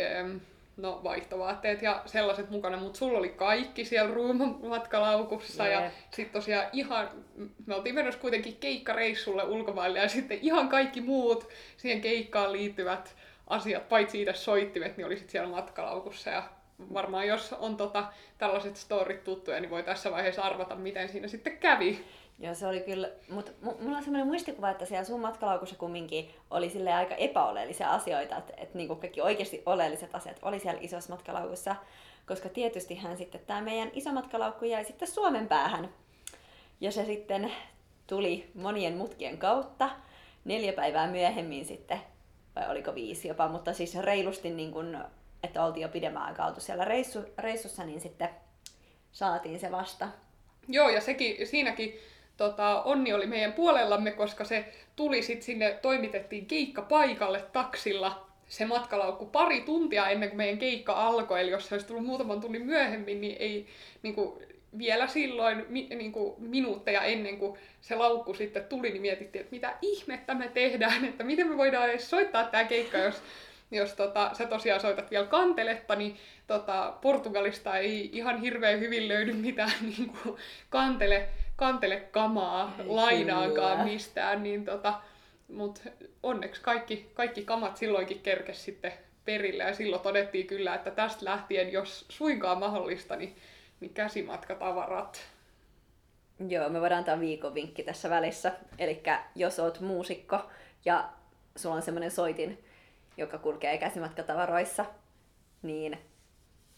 ähm, 0.00 0.36
no, 0.76 1.00
vaihtovaatteet 1.04 1.82
ja 1.82 2.02
sellaiset 2.06 2.50
mukana, 2.50 2.76
mutta 2.76 2.98
sulla 2.98 3.18
oli 3.18 3.28
kaikki 3.28 3.84
siellä 3.84 4.14
ruumamatkalaukussa 4.14 5.66
ja 5.66 5.90
sitten 6.10 6.40
tosiaan 6.40 6.66
ihan, 6.72 7.10
me 7.66 7.74
oltiin 7.74 7.94
menossa 7.94 8.20
kuitenkin 8.20 8.56
keikkareissulle 8.56 9.44
ulkomaille 9.44 9.98
ja 9.98 10.08
sitten 10.08 10.38
ihan 10.42 10.68
kaikki 10.68 11.00
muut 11.00 11.48
siihen 11.76 12.00
keikkaan 12.00 12.52
liittyvät 12.52 13.16
asiat, 13.46 13.88
paitsi 13.88 14.12
siitä 14.12 14.32
soittimet, 14.32 14.96
niin 14.96 15.06
oli 15.06 15.16
sitten 15.16 15.32
siellä 15.32 15.48
matkalaukussa 15.48 16.30
ja 16.30 16.42
varmaan 16.94 17.26
jos 17.26 17.52
on 17.52 17.76
tota, 17.76 18.04
tällaiset 18.38 18.76
storit 18.76 19.24
tuttuja, 19.24 19.60
niin 19.60 19.70
voi 19.70 19.82
tässä 19.82 20.10
vaiheessa 20.10 20.42
arvata, 20.42 20.74
miten 20.74 21.08
siinä 21.08 21.28
sitten 21.28 21.58
kävi. 21.58 22.04
Joo, 22.38 22.54
se 22.54 22.66
oli 22.66 22.80
kyllä, 22.80 23.10
mutta 23.28 23.52
mulla 23.62 23.96
on 23.96 24.02
sellainen 24.02 24.26
muistikuva, 24.26 24.70
että 24.70 24.84
siellä 24.84 25.04
sun 25.04 25.20
matkalaukussa 25.20 25.76
kumminkin 25.76 26.30
oli 26.50 26.70
sille 26.70 26.92
aika 26.92 27.14
epäoleellisia 27.14 27.90
asioita, 27.90 28.36
että, 28.36 28.52
että 28.56 28.78
niin 28.78 28.96
kaikki 28.96 29.20
oikeasti 29.20 29.62
oleelliset 29.66 30.14
asiat 30.14 30.38
oli 30.42 30.58
siellä 30.58 30.80
isossa 30.82 31.12
matkalaukussa, 31.12 31.76
koska 32.26 32.48
tietystihän 32.48 33.16
sitten 33.16 33.40
tämä 33.46 33.60
meidän 33.60 33.90
iso 33.92 34.12
matkalaukku 34.12 34.64
jäi 34.64 34.84
sitten 34.84 35.08
Suomen 35.08 35.48
päähän. 35.48 35.88
Ja 36.80 36.92
se 36.92 37.04
sitten 37.04 37.52
tuli 38.06 38.50
monien 38.54 38.96
mutkien 38.96 39.38
kautta 39.38 39.90
neljä 40.44 40.72
päivää 40.72 41.10
myöhemmin 41.10 41.64
sitten, 41.64 42.00
vai 42.56 42.70
oliko 42.70 42.94
viisi 42.94 43.28
jopa, 43.28 43.48
mutta 43.48 43.72
siis 43.72 43.94
reilusti 43.94 44.50
niin 44.50 44.72
kuin 44.72 44.98
että 45.46 45.64
oltiin 45.64 45.82
jo 45.82 45.88
pidemmän 45.88 46.22
aikaa 46.22 46.46
oltu 46.46 46.60
siellä 46.60 46.84
reissu, 46.84 47.24
reissussa, 47.38 47.84
niin 47.84 48.00
sitten 48.00 48.28
saatiin 49.12 49.60
se 49.60 49.72
vasta. 49.72 50.08
Joo, 50.68 50.88
ja 50.88 51.00
sekin, 51.00 51.46
siinäkin 51.46 52.00
tota, 52.36 52.82
onni 52.82 53.12
oli 53.12 53.26
meidän 53.26 53.52
puolellamme, 53.52 54.10
koska 54.10 54.44
se 54.44 54.72
tuli 54.96 55.22
sitten 55.22 55.46
sinne, 55.46 55.78
toimitettiin 55.82 56.46
keikka 56.46 56.82
paikalle 56.82 57.44
taksilla 57.52 58.26
se 58.48 58.66
matkalaukku 58.66 59.26
pari 59.26 59.60
tuntia 59.60 60.08
ennen 60.08 60.28
kuin 60.28 60.36
meidän 60.36 60.58
keikka 60.58 60.92
alkoi, 60.92 61.40
eli 61.40 61.50
jos 61.50 61.68
se 61.68 61.74
olisi 61.74 61.86
tullut 61.86 62.04
muutaman 62.04 62.40
tunnin 62.40 62.66
myöhemmin, 62.66 63.20
niin 63.20 63.36
ei 63.38 63.66
niin 64.02 64.14
kuin, 64.14 64.42
vielä 64.78 65.06
silloin 65.06 65.66
mi, 65.68 65.88
niin 65.96 66.12
kuin, 66.12 66.34
minuutteja 66.38 67.02
ennen 67.02 67.38
kuin 67.38 67.58
se 67.80 67.94
laukku 67.94 68.34
sitten 68.34 68.64
tuli, 68.64 68.90
niin 68.90 69.02
mietittiin, 69.02 69.40
että 69.40 69.54
mitä 69.54 69.74
ihmettä 69.82 70.34
me 70.34 70.48
tehdään, 70.48 71.04
että 71.04 71.24
miten 71.24 71.48
me 71.48 71.56
voidaan 71.56 71.90
edes 71.90 72.10
soittaa 72.10 72.44
tämä 72.44 72.64
keikka, 72.64 72.98
jos 72.98 73.22
jos 73.70 73.92
tota, 73.92 74.30
sä 74.32 74.46
tosiaan 74.46 74.80
soitat 74.80 75.10
vielä 75.10 75.26
kanteletta, 75.26 75.96
niin 75.96 76.16
tota, 76.46 76.94
Portugalista 77.00 77.76
ei 77.76 78.10
ihan 78.12 78.40
hirveän 78.40 78.80
hyvin 78.80 79.08
löydy 79.08 79.32
mitään 79.32 79.72
niin 79.96 80.12
kuin, 80.22 80.36
kantele, 80.70 81.28
kantele 81.56 82.00
kamaa 82.00 82.74
ei, 82.78 82.84
lainaakaan 82.86 83.76
kyllä. 83.76 83.84
mistään, 83.84 84.42
niin 84.42 84.64
tota, 84.64 84.94
mutta 85.48 85.80
onneksi 86.22 86.62
kaikki, 86.62 87.10
kaikki 87.14 87.44
kamat 87.44 87.76
silloinkin 87.76 88.20
kerkes 88.20 88.64
sitten 88.64 88.92
perille 89.24 89.62
ja 89.62 89.74
silloin 89.74 90.02
todettiin 90.02 90.46
kyllä, 90.46 90.74
että 90.74 90.90
tästä 90.90 91.24
lähtien, 91.24 91.72
jos 91.72 92.06
suinkaan 92.08 92.58
mahdollista, 92.58 93.16
niin, 93.16 93.36
niin 93.80 93.94
käsimatkatavarat. 93.94 95.20
Joo, 96.48 96.68
me 96.68 96.80
voidaan 96.80 96.98
antaa 96.98 97.20
viikon 97.20 97.54
vinkki 97.54 97.82
tässä 97.82 98.10
välissä. 98.10 98.52
Eli 98.78 99.02
jos 99.34 99.58
oot 99.58 99.80
muusikko 99.80 100.40
ja 100.84 101.08
sulla 101.56 101.74
on 101.74 101.82
semmoinen 101.82 102.10
soitin, 102.10 102.64
joka 103.16 103.38
kulkee 103.38 103.78
käsimatkatavaroissa, 103.78 104.84
niin 105.62 105.98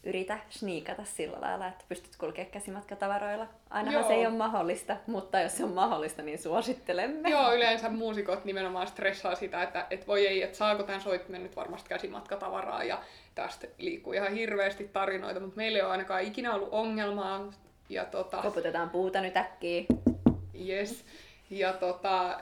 yritä 0.05 0.39
sniikata 0.49 1.05
sillä 1.05 1.41
lailla, 1.41 1.67
että 1.67 1.85
pystyt 1.89 2.17
kulkemaan 2.17 2.51
käsimatkatavaroilla. 2.51 3.47
Ainahan 3.71 4.01
Joo. 4.01 4.09
se 4.09 4.15
ei 4.15 4.27
ole 4.27 4.37
mahdollista, 4.37 4.97
mutta 5.07 5.41
jos 5.41 5.57
se 5.57 5.65
on 5.65 5.73
mahdollista, 5.73 6.23
niin 6.23 6.39
suosittelemme. 6.39 7.31
Joo, 7.31 7.55
yleensä 7.55 7.89
muusikot 7.89 8.45
nimenomaan 8.45 8.87
stressaa 8.87 9.35
sitä, 9.35 9.63
että 9.63 9.87
et 9.91 10.07
voi 10.07 10.27
ei, 10.27 10.43
että 10.43 10.59
saako 10.59 10.83
tämän 10.83 11.01
soittimen 11.01 11.43
nyt 11.43 11.57
varmasti 11.57 11.89
käsimatkatavaraa 11.89 12.85
ja 12.85 12.99
tästä 13.35 13.67
liikkuu 13.79 14.13
ihan 14.13 14.33
hirveästi 14.33 14.89
tarinoita, 14.93 15.41
mutta 15.41 15.57
meillä 15.57 15.79
ei 15.79 15.83
ole 15.83 15.91
ainakaan 15.91 16.23
ikinä 16.23 16.55
ollut 16.55 16.69
ongelmaa. 16.73 17.53
ja 17.89 18.05
tota, 18.05 18.43
Koputetaan 18.43 18.91
puuta 18.91 19.21
nyt 19.21 19.37
äkkiä. 19.37 19.85
yes. 20.69 21.05
Ja 21.51 21.73
tota, 21.73 22.41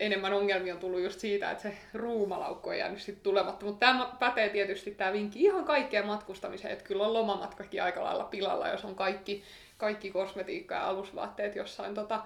enemmän 0.00 0.32
ongelmia 0.32 0.74
on 0.74 0.80
tullut 0.80 1.00
just 1.00 1.20
siitä, 1.20 1.50
että 1.50 1.62
se 1.62 1.76
ruumalaukku 1.94 2.68
on 2.68 2.78
jäänyt 2.78 3.00
sitten 3.00 3.22
tulematta. 3.22 3.66
Mutta 3.66 3.86
tämä 3.86 4.12
pätee 4.18 4.48
tietysti 4.48 4.90
tämä 4.90 5.12
vinkki 5.12 5.42
ihan 5.42 5.64
kaikkeen 5.64 6.06
matkustamiseen, 6.06 6.72
että 6.72 6.84
kyllä 6.84 7.06
on 7.06 7.12
lomamatkakin 7.12 7.82
aika 7.82 8.04
lailla 8.04 8.24
pilalla, 8.24 8.68
jos 8.68 8.84
on 8.84 8.94
kaikki, 8.94 9.42
kaikki 9.76 10.10
kosmetiikka 10.10 10.74
ja 10.74 10.88
alusvaatteet 10.88 11.56
jossain 11.56 11.94
tota, 11.94 12.22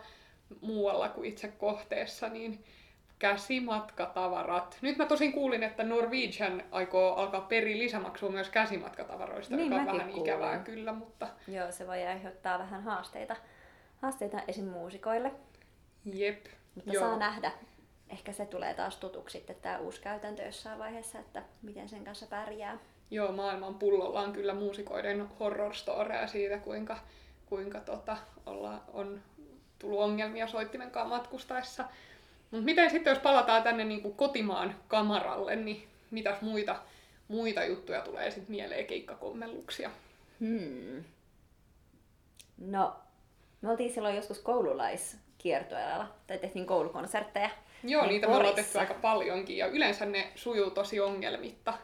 muualla 0.60 1.08
kuin 1.08 1.28
itse 1.28 1.48
kohteessa, 1.48 2.28
niin 2.28 2.64
käsimatkatavarat. 3.18 4.78
Nyt 4.82 4.96
mä 4.96 5.06
tosin 5.06 5.32
kuulin, 5.32 5.62
että 5.62 5.82
Norwegian 5.82 6.62
aikoo 6.70 7.14
alkaa 7.14 7.40
peri 7.40 7.78
lisämaksua 7.78 8.30
myös 8.30 8.48
käsimatkatavaroista, 8.48 9.56
Niin, 9.56 9.72
joka 9.72 9.80
on 9.80 9.86
vähän 9.98 10.12
kuulin. 10.12 10.32
ikävää 10.32 10.58
kyllä, 10.58 10.92
mutta 10.92 11.28
Joo, 11.48 11.72
se 11.72 11.86
voi 11.86 12.06
aiheuttaa 12.06 12.58
vähän 12.58 12.82
haasteita, 12.82 13.36
haasteita 14.02 14.40
esim. 14.48 14.64
muusikoille. 14.64 15.32
Jep. 16.04 16.46
Mutta 16.74 16.92
saa 17.00 17.16
nähdä. 17.16 17.52
Ehkä 18.08 18.32
se 18.32 18.46
tulee 18.46 18.74
taas 18.74 18.96
tutuksi 18.96 19.38
sitten 19.38 19.56
tämä 19.56 19.78
uusi 19.78 20.00
käytäntö 20.00 20.42
jossain 20.42 20.78
vaiheessa, 20.78 21.18
että 21.18 21.42
miten 21.62 21.88
sen 21.88 22.04
kanssa 22.04 22.26
pärjää. 22.26 22.78
Joo, 23.10 23.32
maailman 23.32 23.74
pullolla 23.74 24.20
on 24.20 24.32
kyllä 24.32 24.54
muusikoiden 24.54 25.28
horror 25.40 25.74
storeja 25.74 26.26
siitä, 26.26 26.58
kuinka, 26.58 26.98
kuinka 27.46 27.80
tota, 27.80 28.16
olla, 28.46 28.82
on 28.92 29.22
tullut 29.78 30.00
ongelmia 30.00 30.46
soittimen 30.46 30.90
kanssa 30.90 31.08
matkustaessa. 31.08 31.84
Mutta 32.50 32.64
miten 32.64 32.90
sitten, 32.90 33.10
jos 33.10 33.18
palataan 33.18 33.62
tänne 33.62 33.84
niin 33.84 34.02
kuin 34.02 34.14
kotimaan 34.14 34.74
kamaralle, 34.88 35.56
niin 35.56 35.88
mitäs 36.10 36.40
muita, 36.40 36.82
muita 37.28 37.64
juttuja 37.64 38.00
tulee 38.00 38.30
sitten 38.30 38.50
mieleen 38.50 38.86
keikkakommelluksia? 38.86 39.90
Hmm. 40.40 41.04
No, 42.58 42.96
me 43.60 43.70
oltiin 43.70 43.92
silloin 43.92 44.16
joskus 44.16 44.38
koululaiskiertueella, 45.42 46.06
tai 46.26 46.38
tehtiin 46.38 46.66
koulukonsertteja. 46.66 47.50
Joo, 47.84 48.02
Niin 48.02 48.10
niitä 48.10 48.26
me 48.26 48.34
ollaan 48.34 48.54
Porissa. 48.54 48.72
tehty 48.72 48.78
aika 48.78 49.00
paljonkin 49.02 49.56
ja 49.56 49.66
yleensä 49.66 50.06
ne 50.06 50.32
sujuu 50.34 50.70
tosi 50.70 51.00
ongelmitta. 51.00 51.74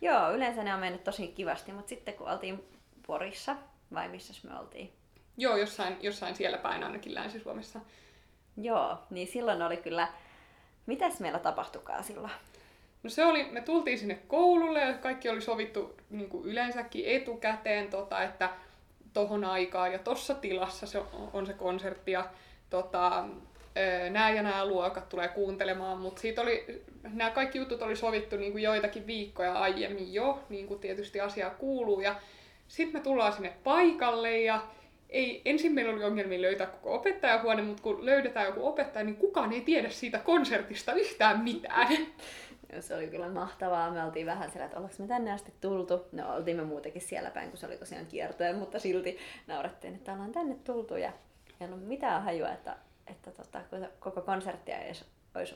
Joo, 0.00 0.32
yleensä 0.32 0.62
ne 0.64 0.74
on 0.74 0.80
mennyt 0.80 1.04
tosi 1.04 1.28
kivasti, 1.28 1.72
mutta 1.72 1.88
sitten 1.88 2.14
kun 2.14 2.28
oltiin 2.28 2.64
Porissa, 3.06 3.56
vai 3.94 4.08
missä 4.08 4.48
me 4.48 4.58
oltiin? 4.60 4.92
Joo, 5.36 5.56
jossain, 5.56 5.96
jossain 6.00 6.36
siellä 6.36 6.58
päin 6.58 6.84
ainakin 6.84 7.14
Länsi-Suomessa. 7.14 7.80
Joo, 8.56 8.98
niin 9.10 9.26
silloin 9.26 9.62
oli 9.62 9.76
kyllä... 9.76 10.08
Mitäs 10.86 11.20
meillä 11.20 11.38
tapahtukaa 11.38 12.02
silloin? 12.02 12.32
No 13.02 13.10
se 13.10 13.24
oli, 13.24 13.44
me 13.44 13.60
tultiin 13.60 13.98
sinne 13.98 14.18
koululle 14.28 14.80
ja 14.80 14.94
kaikki 14.94 15.28
oli 15.28 15.40
sovittu 15.40 15.94
niin 16.10 16.28
kuin 16.28 16.44
yleensäkin 16.44 17.04
etukäteen, 17.06 17.88
tota, 17.90 18.22
että 18.22 18.50
tohon 19.12 19.44
aikaan 19.44 19.92
ja 19.92 19.98
tossa 19.98 20.34
tilassa 20.34 20.86
se 20.86 20.98
on, 20.98 21.30
on 21.32 21.46
se 21.46 21.52
konsertti 21.52 22.12
ja 22.12 22.24
tota, 22.70 23.24
nämä 24.10 24.30
ja 24.30 24.42
nämä 24.42 24.66
luokat 24.66 25.08
tulee 25.08 25.28
kuuntelemaan, 25.28 25.98
mutta 25.98 26.20
siitä 26.20 26.42
oli, 26.42 26.82
nämä 27.02 27.30
kaikki 27.30 27.58
jutut 27.58 27.82
oli 27.82 27.96
sovittu 27.96 28.36
niin 28.36 28.52
kuin 28.52 28.64
joitakin 28.64 29.06
viikkoja 29.06 29.52
aiemmin 29.52 30.14
jo, 30.14 30.44
niin 30.48 30.66
kuin 30.66 30.80
tietysti 30.80 31.20
asiaa 31.20 31.50
kuuluu 31.50 32.00
ja 32.00 32.16
sitten 32.68 33.00
me 33.00 33.04
tullaan 33.04 33.32
sinne 33.32 33.52
paikalle 33.64 34.40
ja 34.40 34.60
ei, 35.08 35.42
ensin 35.44 35.72
meillä 35.72 35.92
oli 35.92 36.04
ongelmia 36.04 36.42
löytää 36.42 36.66
koko 36.66 36.94
opettajahuone, 36.94 37.62
mutta 37.62 37.82
kun 37.82 38.06
löydetään 38.06 38.46
joku 38.46 38.66
opettaja, 38.66 39.04
niin 39.04 39.16
kukaan 39.16 39.52
ei 39.52 39.60
tiedä 39.60 39.88
siitä 39.88 40.18
konsertista 40.18 40.92
yhtään 40.92 41.40
mitään. 41.40 41.96
Se 42.80 42.94
oli 42.94 43.06
kyllä 43.06 43.28
mahtavaa. 43.28 43.90
Me 43.90 44.04
oltiin 44.04 44.26
vähän 44.26 44.50
siellä, 44.50 44.64
että 44.64 44.76
ollaanko 44.76 45.02
me 45.02 45.08
tänne 45.08 45.32
asti 45.32 45.52
tultu. 45.60 46.06
No 46.12 46.34
oltiin 46.34 46.56
me 46.56 46.64
muutenkin 46.64 47.02
siellä 47.02 47.30
päin, 47.30 47.48
kun 47.48 47.58
se 47.58 47.66
oli 47.66 47.76
tosiaan 47.76 48.06
kiertoja, 48.06 48.54
mutta 48.54 48.78
silti 48.78 49.18
naurettiin, 49.46 49.94
että 49.94 50.12
ollaan 50.12 50.32
tänne 50.32 50.56
tultu 50.64 50.96
ja 50.96 51.12
ei 51.60 51.66
ollut 51.66 51.88
mitään 51.88 52.22
hajua, 52.22 52.48
että, 52.48 52.76
että 53.06 53.30
tota, 53.30 53.60
koko 53.98 54.20
konserttia 54.20 54.78
ei 54.78 54.92
olisi 55.34 55.54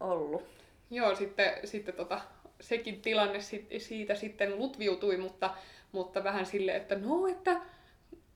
ollut. 0.00 0.42
Joo, 0.90 1.14
sitten, 1.14 1.52
sitten 1.64 1.94
tota, 1.94 2.20
sekin 2.60 3.02
tilanne 3.02 3.38
siitä 3.78 4.14
sitten 4.14 4.58
lutviutui, 4.58 5.16
mutta, 5.16 5.50
mutta 5.92 6.24
vähän 6.24 6.46
silleen, 6.46 6.76
että 6.76 6.94
no, 6.94 7.26
että 7.26 7.60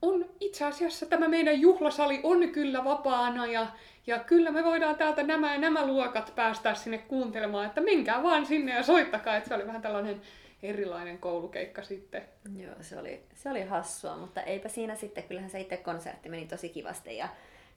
on 0.03 0.27
itse 0.41 0.65
asiassa 0.65 1.07
tämä 1.07 1.29
meidän 1.29 1.61
juhlasali 1.61 2.21
on 2.23 2.49
kyllä 2.49 2.85
vapaana 2.85 3.47
ja, 3.47 3.67
ja 4.07 4.19
kyllä 4.19 4.51
me 4.51 4.65
voidaan 4.65 4.97
täältä 4.97 5.23
nämä 5.23 5.55
ja 5.55 5.61
nämä 5.61 5.87
luokat 5.87 6.33
päästää 6.35 6.75
sinne 6.75 6.99
kuuntelemaan, 6.99 7.67
että 7.67 7.81
menkää 7.81 8.23
vaan 8.23 8.47
sinne 8.47 8.75
ja 8.75 8.83
soittakaa, 8.83 9.37
että 9.37 9.49
se 9.49 9.55
oli 9.55 9.67
vähän 9.67 9.83
tällainen 9.83 10.21
erilainen 10.65 11.19
koulukeikka 11.19 11.83
sitten. 11.83 12.23
Joo, 12.57 12.75
se 12.81 12.99
oli, 12.99 13.23
se 13.35 13.51
oli 13.51 13.63
hassua, 13.63 14.17
mutta 14.17 14.43
eipä 14.43 14.69
siinä 14.69 14.95
sitten, 14.95 15.25
kyllähän 15.25 15.51
se 15.51 15.61
itse 15.61 15.77
konsertti 15.77 16.29
meni 16.29 16.47
tosi 16.47 16.69
kivasti 16.69 17.17
ja, 17.17 17.29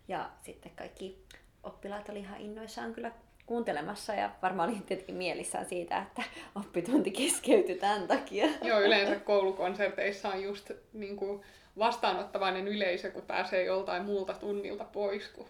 ja 0.08 0.30
sitten 0.41 0.71
kaikki 0.76 1.23
oppilaat 1.63 2.10
oli 2.10 2.19
ihan 2.19 2.41
innoissaan 2.41 2.93
kyllä 2.93 3.12
kuuntelemassa 3.45 4.13
ja 4.13 4.32
varmaan 4.41 4.69
oli 4.69 4.80
tietenkin 4.86 5.15
mielissään 5.15 5.65
siitä, 5.65 5.97
että 5.97 6.23
oppitunti 6.56 7.12
keskeytyi 7.12 7.76
tämän 7.76 8.08
takia. 8.08 8.47
Joo, 8.63 8.82
yleensä 8.82 9.15
koulukonserteissa 9.15 10.30
on 10.30 10.43
just 10.43 10.71
niin 10.93 11.17
kuin 11.17 11.41
vastaanottavainen 11.78 12.67
yleisö, 12.67 13.12
kun 13.12 13.23
pääsee 13.23 13.63
joltain 13.63 14.06
muulta 14.06 14.34
tunnilta 14.34 14.84
pois, 14.84 15.28
kun 15.28 15.45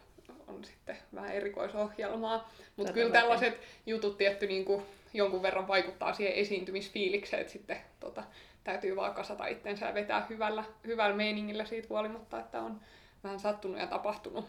on 0.47 0.63
sitten 0.65 0.97
vähän 1.15 1.31
erikoisohjelmaa. 1.31 2.51
Mutta 2.75 2.93
kyllä 2.93 3.11
tällaiset 3.11 3.61
jutut 3.85 4.17
tietty 4.17 4.47
niin 4.47 4.65
kuin 4.65 4.85
jonkun 5.13 5.41
verran 5.41 5.67
vaikuttaa 5.67 6.13
siihen 6.13 6.35
esiintymisfiilikseen, 6.35 7.41
että 7.41 7.53
sitten 7.53 7.77
tota, 7.99 8.23
täytyy 8.63 8.95
vaan 8.95 9.13
kasata 9.13 9.47
itsensä 9.47 9.85
ja 9.85 9.93
vetää 9.93 10.25
hyvällä, 10.29 10.63
hyvällä 10.87 11.15
meiningillä 11.15 11.65
siitä 11.65 11.87
huolimatta, 11.89 12.39
että 12.39 12.61
on 12.61 12.81
vähän 13.23 13.39
sattunut 13.39 13.79
ja 13.79 13.87
tapahtunut. 13.87 14.45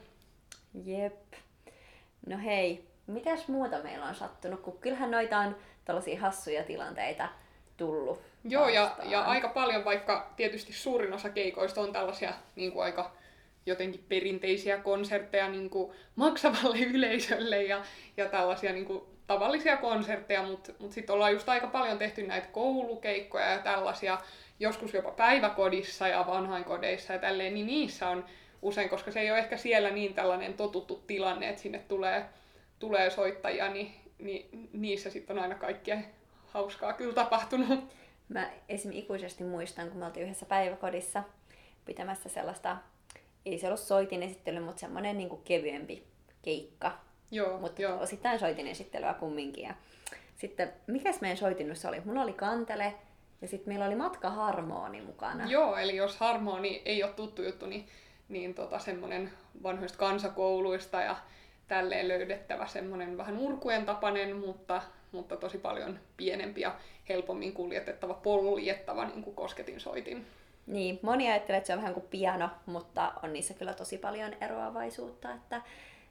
Jep. 0.84 1.32
No 2.26 2.38
hei, 2.38 2.84
mitäs 3.06 3.48
muuta 3.48 3.82
meillä 3.82 4.06
on 4.06 4.14
sattunut, 4.14 4.60
kun 4.60 4.78
kyllähän 4.78 5.10
noita 5.10 5.38
on 5.38 5.56
tällaisia 5.84 6.20
hassuja 6.20 6.64
tilanteita 6.64 7.28
tullut 7.76 8.22
Joo, 8.44 8.68
ja, 8.68 8.96
ja 9.04 9.22
aika 9.22 9.48
paljon, 9.48 9.84
vaikka 9.84 10.30
tietysti 10.36 10.72
suurin 10.72 11.12
osa 11.12 11.30
keikoista 11.30 11.80
on 11.80 11.92
tällaisia 11.92 12.32
niin 12.56 12.72
kuin 12.72 12.84
aika 12.84 13.12
jotenkin 13.68 14.04
perinteisiä 14.08 14.78
konsertteja 14.78 15.48
niin 15.48 15.70
kuin 15.70 15.92
maksavalle 16.16 16.78
yleisölle 16.94 17.62
ja, 17.62 17.82
ja 18.16 18.28
tällaisia 18.28 18.72
niin 18.72 18.84
kuin 18.84 19.02
tavallisia 19.26 19.76
konsertteja, 19.76 20.42
mutta 20.42 20.72
mut 20.78 20.92
sitten 20.92 21.14
ollaan 21.14 21.32
just 21.32 21.48
aika 21.48 21.66
paljon 21.66 21.98
tehty 21.98 22.26
näitä 22.26 22.46
koulukeikkoja 22.52 23.50
ja 23.50 23.58
tällaisia, 23.58 24.18
joskus 24.60 24.94
jopa 24.94 25.10
päiväkodissa 25.10 26.08
ja 26.08 26.24
vanhainkodeissa 26.26 27.12
ja 27.12 27.18
tälleen, 27.18 27.54
niin 27.54 27.66
niissä 27.66 28.08
on 28.08 28.24
usein, 28.62 28.88
koska 28.88 29.10
se 29.10 29.20
ei 29.20 29.30
ole 29.30 29.38
ehkä 29.38 29.56
siellä 29.56 29.90
niin 29.90 30.14
tällainen 30.14 30.54
totuttu 30.54 31.02
tilanne, 31.06 31.48
että 31.48 31.62
sinne 31.62 31.78
tulee, 31.78 32.24
tulee 32.78 33.10
soittajia, 33.10 33.68
niin, 33.68 33.94
niin 34.18 34.68
niissä 34.72 35.10
sitten 35.10 35.36
on 35.36 35.42
aina 35.42 35.54
kaikkea 35.54 35.98
hauskaa 36.46 36.92
kyllä 36.92 37.14
tapahtunut. 37.14 37.84
Mä 38.28 38.50
esim. 38.68 38.92
ikuisesti 38.92 39.44
muistan, 39.44 39.88
kun 39.88 39.98
me 39.98 40.06
oltiin 40.06 40.24
yhdessä 40.24 40.46
päiväkodissa 40.46 41.22
pitämässä 41.84 42.28
sellaista, 42.28 42.76
ei 43.52 43.58
se 43.58 43.66
ollut 43.66 43.80
soitin 43.80 44.22
esittely, 44.22 44.60
mutta 44.60 44.80
semmoinen 44.80 45.18
niin 45.18 45.42
kevyempi 45.44 46.06
keikka. 46.42 46.92
Joo, 47.30 47.58
Mutta 47.58 47.82
joo. 47.82 48.00
osittain 48.00 48.38
soitin 48.38 48.66
esittelyä 48.66 49.14
kumminkin. 49.14 49.64
Ja 49.64 49.74
sitten, 50.36 50.72
mikäs 50.86 51.20
meidän 51.20 51.36
soitinnossa 51.36 51.88
oli? 51.88 52.00
Mulla 52.04 52.22
oli 52.22 52.32
kantele 52.32 52.94
ja 53.42 53.48
sitten 53.48 53.70
meillä 53.70 53.86
oli 53.86 53.94
matkaharmoni 53.94 55.00
mukana. 55.00 55.46
Joo, 55.46 55.76
eli 55.76 55.96
jos 55.96 56.16
harmoni 56.16 56.82
ei 56.84 57.02
ole 57.02 57.12
tuttu 57.12 57.42
juttu, 57.42 57.66
niin, 57.66 57.88
niin 58.28 58.54
tota, 58.54 58.78
semmoinen 58.78 59.32
vanhoista 59.62 59.98
kansakouluista 59.98 61.00
ja 61.00 61.16
tälleen 61.68 62.08
löydettävä 62.08 62.66
semmoinen 62.66 63.16
vähän 63.16 63.38
urkujen 63.38 63.86
tapainen, 63.86 64.36
mutta, 64.36 64.82
mutta 65.12 65.36
tosi 65.36 65.58
paljon 65.58 65.98
pienempi 66.16 66.60
ja 66.60 66.74
helpommin 67.08 67.52
kuljetettava, 67.52 68.14
poljettava 68.14 69.04
niin 69.04 69.22
kuin 69.22 69.36
kosketin 69.36 69.80
soitin. 69.80 70.26
Niin, 70.68 70.98
moni 71.02 71.30
ajattelee, 71.30 71.58
että 71.58 71.66
se 71.66 71.72
on 71.72 71.78
vähän 71.78 71.94
kuin 71.94 72.06
piano, 72.10 72.50
mutta 72.66 73.12
on 73.22 73.32
niissä 73.32 73.54
kyllä 73.54 73.74
tosi 73.74 73.98
paljon 73.98 74.34
eroavaisuutta, 74.40 75.34
että, 75.34 75.62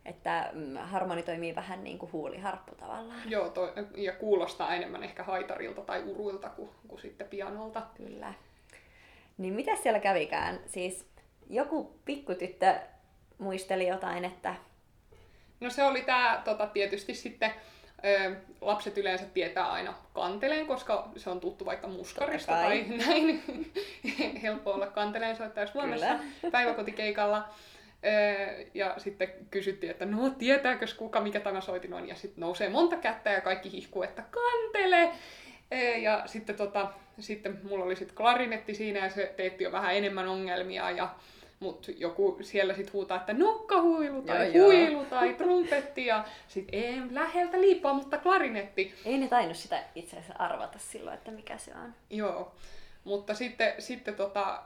että 0.06 0.50
mm, 0.54 0.76
harmoni 0.78 1.24
toimii 1.24 1.56
vähän 1.56 1.84
niin 1.84 1.98
kuin 2.00 2.12
huuliharppu 2.12 2.76
tavallaan. 2.76 3.32
Joo, 3.32 3.50
to, 3.50 3.74
ja 3.96 4.14
kuulostaa 4.14 4.76
enemmän 4.76 5.04
ehkä 5.04 5.24
haitarilta 5.24 5.82
tai 5.82 6.04
uruilta 6.04 6.50
kuin, 6.50 6.70
kuin 6.88 7.02
sitten 7.02 7.28
pianolta. 7.28 7.82
Kyllä. 7.98 8.34
Niin 9.38 9.54
mitä 9.54 9.76
siellä 9.76 10.00
kävikään? 10.00 10.60
Siis 10.66 11.10
joku 11.50 12.00
pikkutyttö 12.06 12.76
muisteli 13.38 13.88
jotain, 13.88 14.26
että 14.26 14.56
No 15.60 15.70
se 15.70 15.84
oli 15.84 16.02
tämä 16.02 16.42
tota, 16.46 16.68
tietysti 16.68 17.14
sitten, 17.14 17.52
lapset 18.62 18.98
yleensä 18.98 19.26
tietää 19.26 19.72
aina 19.72 19.94
kanteleen, 20.14 20.68
koska 20.68 21.10
se 21.16 21.30
on 21.30 21.40
tuttu 21.40 21.66
vaikka 21.66 21.88
muskarista 21.88 22.52
tai 22.52 22.86
näin. 23.08 23.44
Helppo 24.42 24.72
olla 24.72 24.88
kanteleen 24.88 25.36
soittaja 25.36 25.68
Suomessa 25.68 26.20
päiväkotikeikalla. 26.52 27.50
Ja 28.74 28.94
sitten 28.98 29.34
kysyttiin, 29.52 29.92
että 29.92 30.06
no 30.06 30.30
tietääkö 30.30 30.86
kuka 30.98 31.22
mikä 31.22 31.40
tämä 31.40 31.62
soitin 31.62 31.94
on. 31.94 32.08
Ja 32.08 32.16
sitten 32.16 32.42
nousee 32.42 32.70
monta 32.70 32.96
kättä 32.96 33.32
ja 33.32 33.42
kaikki 33.42 33.72
hihkuu, 33.72 34.04
että 34.04 34.24
kantele. 34.32 35.12
Ja 35.98 36.24
sitten, 36.26 36.56
tota, 36.56 36.92
sitten 37.20 37.60
mulla 37.64 37.86
oli 37.86 37.96
sitten 37.96 38.18
klarinetti 38.18 38.76
siinä 38.76 39.00
ja 39.00 39.10
se 39.10 39.34
teetti 39.38 39.64
jo 39.64 39.72
vähän 39.72 39.96
enemmän 39.96 40.28
ongelmia. 40.28 40.92
Ja 40.92 41.16
mutta 41.60 41.92
joku 41.98 42.38
siellä 42.42 42.74
sitten 42.74 42.94
huutaa, 42.94 43.18
että 43.18 43.34
nokkahuilu 43.34 44.22
tai 44.22 44.38
Joo, 44.38 44.54
joo. 44.54 44.66
huilu 44.66 45.06
tai 45.06 45.34
trumpetti 45.34 46.06
ja 46.06 46.26
sitten 46.48 46.80
ei 46.80 47.02
läheltä 47.12 47.62
liippaa, 47.62 47.94
mutta 47.94 48.18
klarinetti. 48.18 48.94
Ei 49.06 49.18
ne 49.18 49.28
tainnut 49.28 49.58
sitä 49.58 49.84
itse 49.96 50.18
asiassa 50.18 50.34
arvata 50.40 50.80
silloin, 50.80 51.18
että 51.18 51.32
mikä 51.32 51.58
se 51.58 51.72
on. 51.84 51.94
Joo. 52.10 52.56
Mutta 53.04 53.34
sitten, 53.34 53.74
sitten 53.80 54.16
tota, 54.16 54.62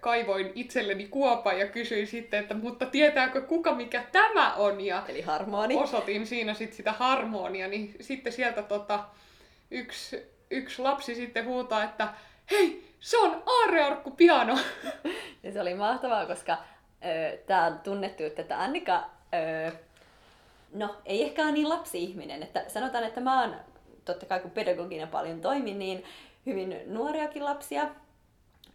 kaivoin 0.00 0.52
itselleni 0.54 1.06
kuopan 1.08 1.58
ja 1.58 1.66
kysyin 1.66 2.06
sitten, 2.06 2.40
että 2.40 2.54
mutta 2.54 2.86
tietääkö 2.86 3.40
kuka 3.40 3.74
mikä 3.74 4.04
tämä 4.12 4.54
on? 4.54 4.80
Ja 4.80 5.02
Eli 5.08 5.20
harmoni. 5.20 5.76
osoitin 5.76 6.26
siinä 6.26 6.54
sit 6.54 6.72
sitä 6.72 6.92
harmonia, 6.92 7.68
niin 7.68 7.94
sitten 8.00 8.32
sieltä 8.32 8.62
tota, 8.62 9.04
yksi, 9.70 10.22
yksi 10.50 10.82
lapsi 10.82 11.14
sitten 11.14 11.44
huutaa, 11.44 11.84
että 11.84 12.08
hei, 12.50 12.85
se 13.00 13.18
on 13.18 13.42
aarrearkku 13.46 14.10
piano. 14.10 14.58
Ja 15.42 15.52
se 15.52 15.60
oli 15.60 15.74
mahtavaa, 15.74 16.26
koska 16.26 16.58
tämä 17.46 17.66
on 17.66 17.78
tunnettu, 17.78 18.22
että 18.22 18.62
Annika, 18.62 19.04
ö, 19.34 19.72
no 20.74 20.94
ei 21.04 21.22
ehkä 21.22 21.42
ole 21.42 21.52
niin 21.52 21.68
lapsi-ihminen, 21.68 22.42
että 22.42 22.64
sanotaan, 22.68 23.04
että 23.04 23.20
mä 23.20 23.40
oon, 23.40 23.56
totta 24.04 24.26
kai 24.26 24.40
kun 24.40 24.50
pedagogina 24.50 25.06
paljon 25.06 25.40
toimin, 25.40 25.78
niin 25.78 26.04
hyvin 26.46 26.80
nuoriakin 26.86 27.44
lapsia 27.44 27.88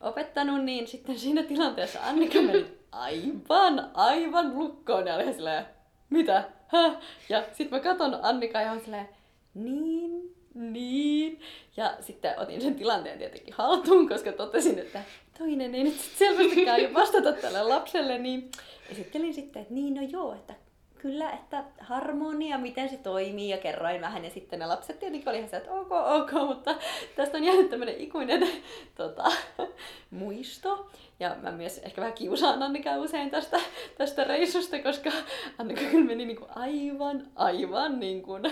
opettanut, 0.02 0.64
niin 0.64 0.88
sitten 0.88 1.20
siinä 1.20 1.44
tilanteessa 1.44 2.00
Annika 2.04 2.42
meni 2.42 2.78
aivan, 2.92 3.92
aivan 3.94 4.56
lukkoon 4.56 5.08
ja 5.08 5.16
oli 5.16 5.34
silleen, 5.34 5.66
mitä? 6.10 6.44
Häh? 6.68 6.98
Ja 7.30 7.44
sitten 7.54 7.78
mä 7.78 7.84
katon 7.84 8.20
Annika 8.22 8.62
ja 8.62 8.80
silleen, 8.80 9.10
niin, 9.54 10.36
niin. 10.54 11.40
Ja 11.78 11.94
sitten 12.00 12.40
otin 12.40 12.62
sen 12.62 12.76
tilanteen 12.76 13.18
tietenkin 13.18 13.54
haltuun, 13.54 14.10
koska 14.10 14.32
totesin, 14.32 14.80
että 14.80 15.04
toinen 15.38 15.76
ei 15.76 15.84
nyt 15.84 16.00
selvästikään 16.00 16.76
aio 16.76 16.94
vastata 16.94 17.34
tälle 17.34 17.64
lapselle, 17.64 18.18
niin 18.18 18.52
esittelin 18.92 19.34
sitten, 19.34 19.62
että 19.62 19.74
niin 19.74 19.94
no 19.94 20.02
joo, 20.02 20.34
että 20.34 20.54
kyllä, 21.02 21.32
että 21.32 21.64
harmonia, 21.80 22.58
miten 22.58 22.90
se 22.90 22.98
toimii 22.98 23.50
ja 23.50 23.58
kerroin 23.58 24.02
vähän 24.02 24.24
ja 24.24 24.30
sitten 24.30 24.60
ne 24.60 24.66
lapset 24.66 25.00
tietenkin 25.00 25.30
oli 25.30 25.48
se, 25.48 25.58
että 25.58 25.72
ok, 25.72 25.92
ok, 25.92 26.32
mutta 26.48 26.76
tästä 27.16 27.38
on 27.38 27.44
jäänyt 27.44 27.70
tämmöinen 27.70 27.98
ikuinen 27.98 28.48
tota, 28.96 29.32
muisto. 30.12 30.90
Ja 31.20 31.36
mä 31.42 31.52
myös 31.52 31.78
ehkä 31.78 32.02
vähän 32.02 32.14
kiusaan 32.14 32.64
Annika 32.64 32.98
usein 32.98 33.30
tästä, 33.30 33.60
tästä 33.98 34.24
reissusta, 34.24 34.80
koska 34.80 35.12
Annika 35.58 35.82
kyllä 35.92 36.06
meni 36.06 36.26
niinku 36.26 36.46
aivan, 36.56 37.28
aivan 37.36 38.00
niin 38.00 38.22
kuin 38.22 38.44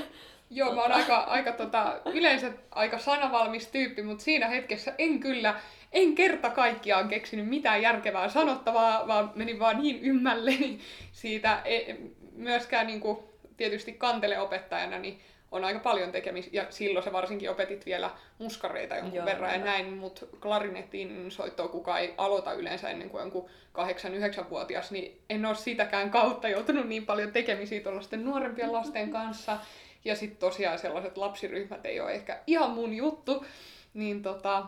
Joo, 0.49 0.75
mä 0.75 0.81
oon 0.81 0.91
aika, 0.91 1.17
aika 1.17 1.51
tota, 1.51 1.99
yleensä 2.05 2.51
aika 2.71 2.97
sanavalmis 2.97 3.67
tyyppi, 3.67 4.01
mutta 4.01 4.23
siinä 4.23 4.47
hetkessä 4.47 4.93
en 4.97 5.19
kyllä, 5.19 5.59
en 5.91 6.15
kerta 6.15 6.49
kaikkiaan 6.49 7.07
keksinyt 7.07 7.47
mitään 7.47 7.81
järkevää 7.81 8.29
sanottavaa, 8.29 9.07
vaan 9.07 9.31
menin 9.35 9.59
vaan 9.59 9.81
niin 9.81 9.99
ymmälleni 10.03 10.79
siitä. 11.12 11.62
E, 11.65 11.95
myöskään 12.35 12.88
niin 12.88 12.99
kuin, 12.99 13.19
tietysti 13.57 13.93
kanteleopettajana 13.93 14.99
niin 14.99 15.19
on 15.51 15.65
aika 15.65 15.79
paljon 15.79 16.12
tekemistä, 16.12 16.57
ja 16.57 16.65
silloin 16.69 17.03
se 17.03 17.12
varsinkin 17.12 17.49
opetit 17.49 17.85
vielä 17.85 18.12
muskareita 18.38 18.95
jonkun 18.95 19.15
Joo, 19.15 19.25
verran 19.25 19.49
ja 19.49 19.55
joo. 19.55 19.65
näin, 19.65 19.93
mutta 19.93 20.25
klarinettiin 20.41 21.31
soittoa 21.31 21.67
kukaan 21.67 21.99
ei 21.99 22.13
aloita 22.17 22.53
yleensä 22.53 22.89
ennen 22.89 23.09
kuin 23.09 23.21
jonkun 23.21 23.49
8-9-vuotias, 23.77 24.91
niin 24.91 25.21
en 25.29 25.45
ole 25.45 25.55
sitäkään 25.55 26.09
kautta 26.09 26.47
joutunut 26.47 26.88
niin 26.88 27.05
paljon 27.05 27.31
tekemisiä 27.31 27.81
tuollaisten 27.81 28.25
nuorempien 28.25 28.73
lasten 28.73 29.12
kanssa. 29.12 29.57
Ja 30.05 30.15
sitten 30.15 30.39
tosiaan 30.39 30.79
sellaiset 30.79 31.17
lapsiryhmät 31.17 31.85
ei 31.85 31.99
ole 31.99 32.12
ehkä 32.12 32.39
ihan 32.47 32.69
mun 32.69 32.93
juttu, 32.93 33.45
niin 33.93 34.23
tota, 34.23 34.65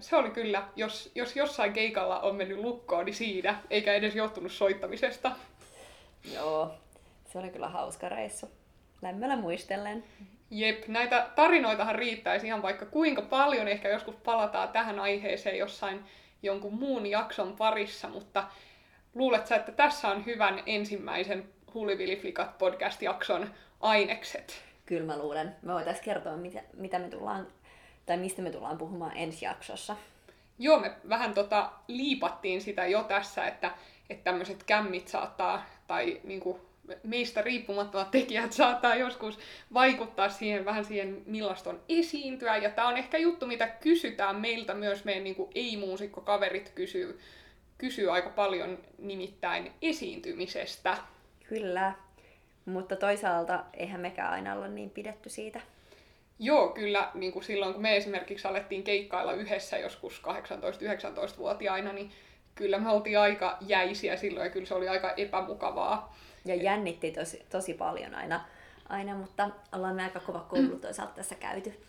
se 0.00 0.16
oli 0.16 0.30
kyllä, 0.30 0.68
jos, 0.76 1.10
jos 1.14 1.36
jossain 1.36 1.72
keikalla 1.72 2.20
on 2.20 2.36
mennyt 2.36 2.58
lukkoon, 2.58 3.04
niin 3.04 3.14
siinä, 3.14 3.62
eikä 3.70 3.94
edes 3.94 4.14
johtunut 4.14 4.52
soittamisesta. 4.52 5.32
Joo, 6.34 6.74
se 7.32 7.38
oli 7.38 7.50
kyllä 7.50 7.68
hauska 7.68 8.08
reissu. 8.08 8.50
Lämmöllä 9.02 9.36
muistellen. 9.36 10.04
Jep, 10.50 10.88
näitä 10.88 11.28
tarinoitahan 11.34 11.94
riittäisi 11.94 12.46
ihan 12.46 12.62
vaikka 12.62 12.86
kuinka 12.86 13.22
paljon, 13.22 13.68
ehkä 13.68 13.88
joskus 13.88 14.14
palataan 14.14 14.68
tähän 14.68 15.00
aiheeseen 15.00 15.58
jossain 15.58 16.04
jonkun 16.42 16.74
muun 16.74 17.06
jakson 17.06 17.56
parissa, 17.56 18.08
mutta 18.08 18.44
luulet 19.14 19.46
sä, 19.46 19.56
että 19.56 19.72
tässä 19.72 20.08
on 20.08 20.26
hyvän 20.26 20.62
ensimmäisen 20.66 21.48
Huliviliflikat 21.74 22.58
podcast-jakson 22.58 23.50
ainekset? 23.82 24.62
Kyllä 24.86 25.06
mä 25.06 25.18
luulen. 25.18 25.56
Me 25.62 25.72
voitaisiin 25.72 26.04
kertoa, 26.04 26.36
mitä, 26.36 26.62
mitä 26.76 26.98
me 26.98 27.08
tullaan, 27.08 27.46
tai 28.06 28.16
mistä 28.16 28.42
me 28.42 28.50
tullaan 28.50 28.78
puhumaan 28.78 29.16
ensi 29.16 29.44
jaksossa. 29.44 29.96
Joo, 30.58 30.80
me 30.80 30.92
vähän 31.08 31.34
tota 31.34 31.70
liipattiin 31.88 32.60
sitä 32.60 32.86
jo 32.86 33.02
tässä, 33.02 33.46
että, 33.46 33.70
että 34.10 34.24
tämmöiset 34.24 34.62
kämmit 34.62 35.08
saattaa, 35.08 35.66
tai 35.86 36.20
niinku 36.24 36.60
meistä 37.02 37.42
riippumattomat 37.42 38.10
tekijät 38.10 38.52
saattaa 38.52 38.94
joskus 38.94 39.38
vaikuttaa 39.74 40.28
siihen 40.28 40.64
vähän 40.64 40.84
siihen, 40.84 41.22
millaista 41.26 41.70
on 41.70 41.80
esiintyä. 41.88 42.56
Ja 42.56 42.70
tämä 42.70 42.88
on 42.88 42.96
ehkä 42.96 43.18
juttu, 43.18 43.46
mitä 43.46 43.66
kysytään 43.66 44.36
meiltä 44.36 44.74
myös 44.74 45.04
meidän 45.04 45.24
niinku 45.24 45.50
ei-muusikkokaverit 45.54 46.72
kysyy, 46.74 47.20
kysyy 47.78 48.12
aika 48.12 48.30
paljon 48.30 48.78
nimittäin 48.98 49.72
esiintymisestä. 49.82 50.96
Kyllä. 51.48 51.92
Mutta 52.66 52.96
toisaalta 52.96 53.64
eihän 53.74 54.00
mekään 54.00 54.32
aina 54.32 54.54
olla 54.54 54.68
niin 54.68 54.90
pidetty 54.90 55.28
siitä. 55.28 55.60
Joo, 56.38 56.68
kyllä 56.68 57.10
niin 57.14 57.32
kuin 57.32 57.44
silloin 57.44 57.72
kun 57.72 57.82
me 57.82 57.96
esimerkiksi 57.96 58.48
alettiin 58.48 58.82
keikkailla 58.82 59.32
yhdessä 59.32 59.78
joskus 59.78 60.22
18-19-vuotiaina, 60.26 61.92
niin 61.92 62.10
kyllä 62.54 62.78
me 62.78 62.90
oltiin 62.90 63.18
aika 63.18 63.58
jäisiä 63.60 64.16
silloin 64.16 64.44
ja 64.44 64.50
kyllä 64.50 64.66
se 64.66 64.74
oli 64.74 64.88
aika 64.88 65.12
epämukavaa. 65.16 66.16
Ja 66.44 66.54
jännitti 66.54 67.10
tosi, 67.10 67.46
tosi 67.50 67.74
paljon 67.74 68.14
aina, 68.14 68.40
aina, 68.88 69.14
mutta 69.14 69.50
ollaan 69.72 69.94
me 69.94 70.02
aika 70.02 70.20
kova 70.20 70.40
koulu 70.40 70.78
toisaalta 70.78 71.14
tässä 71.14 71.34
käyty 71.34 71.80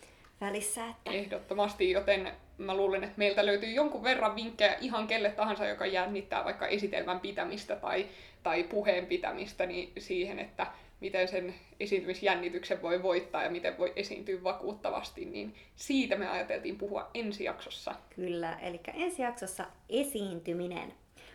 välissä. 0.46 0.86
Että... 0.88 1.10
Ehdottomasti, 1.10 1.90
joten 1.90 2.32
mä 2.58 2.76
luulen, 2.76 3.04
että 3.04 3.18
meiltä 3.18 3.46
löytyy 3.46 3.70
jonkun 3.70 4.02
verran 4.02 4.36
vinkkejä 4.36 4.76
ihan 4.80 5.06
kelle 5.06 5.30
tahansa, 5.30 5.66
joka 5.66 5.86
jännittää 5.86 6.44
vaikka 6.44 6.66
esitelmän 6.66 7.20
pitämistä 7.20 7.76
tai, 7.76 8.06
tai 8.42 8.64
puheen 8.64 9.06
pitämistä, 9.06 9.66
niin 9.66 9.92
siihen, 9.98 10.38
että 10.38 10.66
miten 11.00 11.28
sen 11.28 11.54
esiintymisjännityksen 11.80 12.82
voi 12.82 13.02
voittaa 13.02 13.42
ja 13.42 13.50
miten 13.50 13.78
voi 13.78 13.92
esiintyä 13.96 14.44
vakuuttavasti, 14.44 15.24
niin 15.24 15.54
siitä 15.76 16.16
me 16.16 16.28
ajateltiin 16.28 16.78
puhua 16.78 17.10
ensi 17.14 17.44
jaksossa. 17.44 17.94
Kyllä, 18.16 18.58
eli 18.62 18.80
ensi 18.94 19.22
jaksossa 19.22 19.64
esiintyminen. 19.88 20.94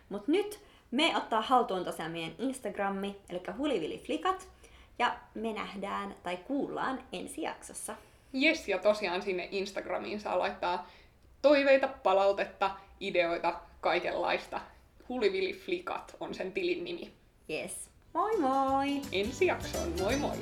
Mutta 0.10 0.32
nyt 0.32 0.60
me 0.92 1.18
ottaa 1.18 1.42
haltuun 1.42 1.86
tosiaan 1.86 2.12
meidän 2.12 2.36
Instagrammi, 2.40 3.16
eli 3.30 3.42
huliviliflikat, 3.58 4.50
ja 5.00 5.16
me 5.34 5.54
nähdään 5.54 6.16
tai 6.24 6.38
kuullaan 6.38 7.04
ensi 7.14 7.42
jaksossa. 7.42 7.96
Jes, 8.34 8.68
ja 8.68 8.78
tosiaan 8.78 9.22
sinne 9.22 9.48
Instagramiin 9.52 10.20
saa 10.20 10.40
laittaa 10.40 10.90
toiveita, 11.42 11.88
palautetta, 11.88 12.72
ideoita, 13.00 13.54
kaikenlaista. 13.82 14.62
Huliviliflikat 15.10 16.16
on 16.20 16.34
sen 16.34 16.52
tilin 16.52 16.84
nimi. 16.84 17.14
Yes. 17.50 17.90
Moi 18.14 18.38
moi! 18.38 19.02
Ensi 19.12 19.46
jaksoon, 19.46 19.94
moi 20.02 20.16
moi! 20.16 20.38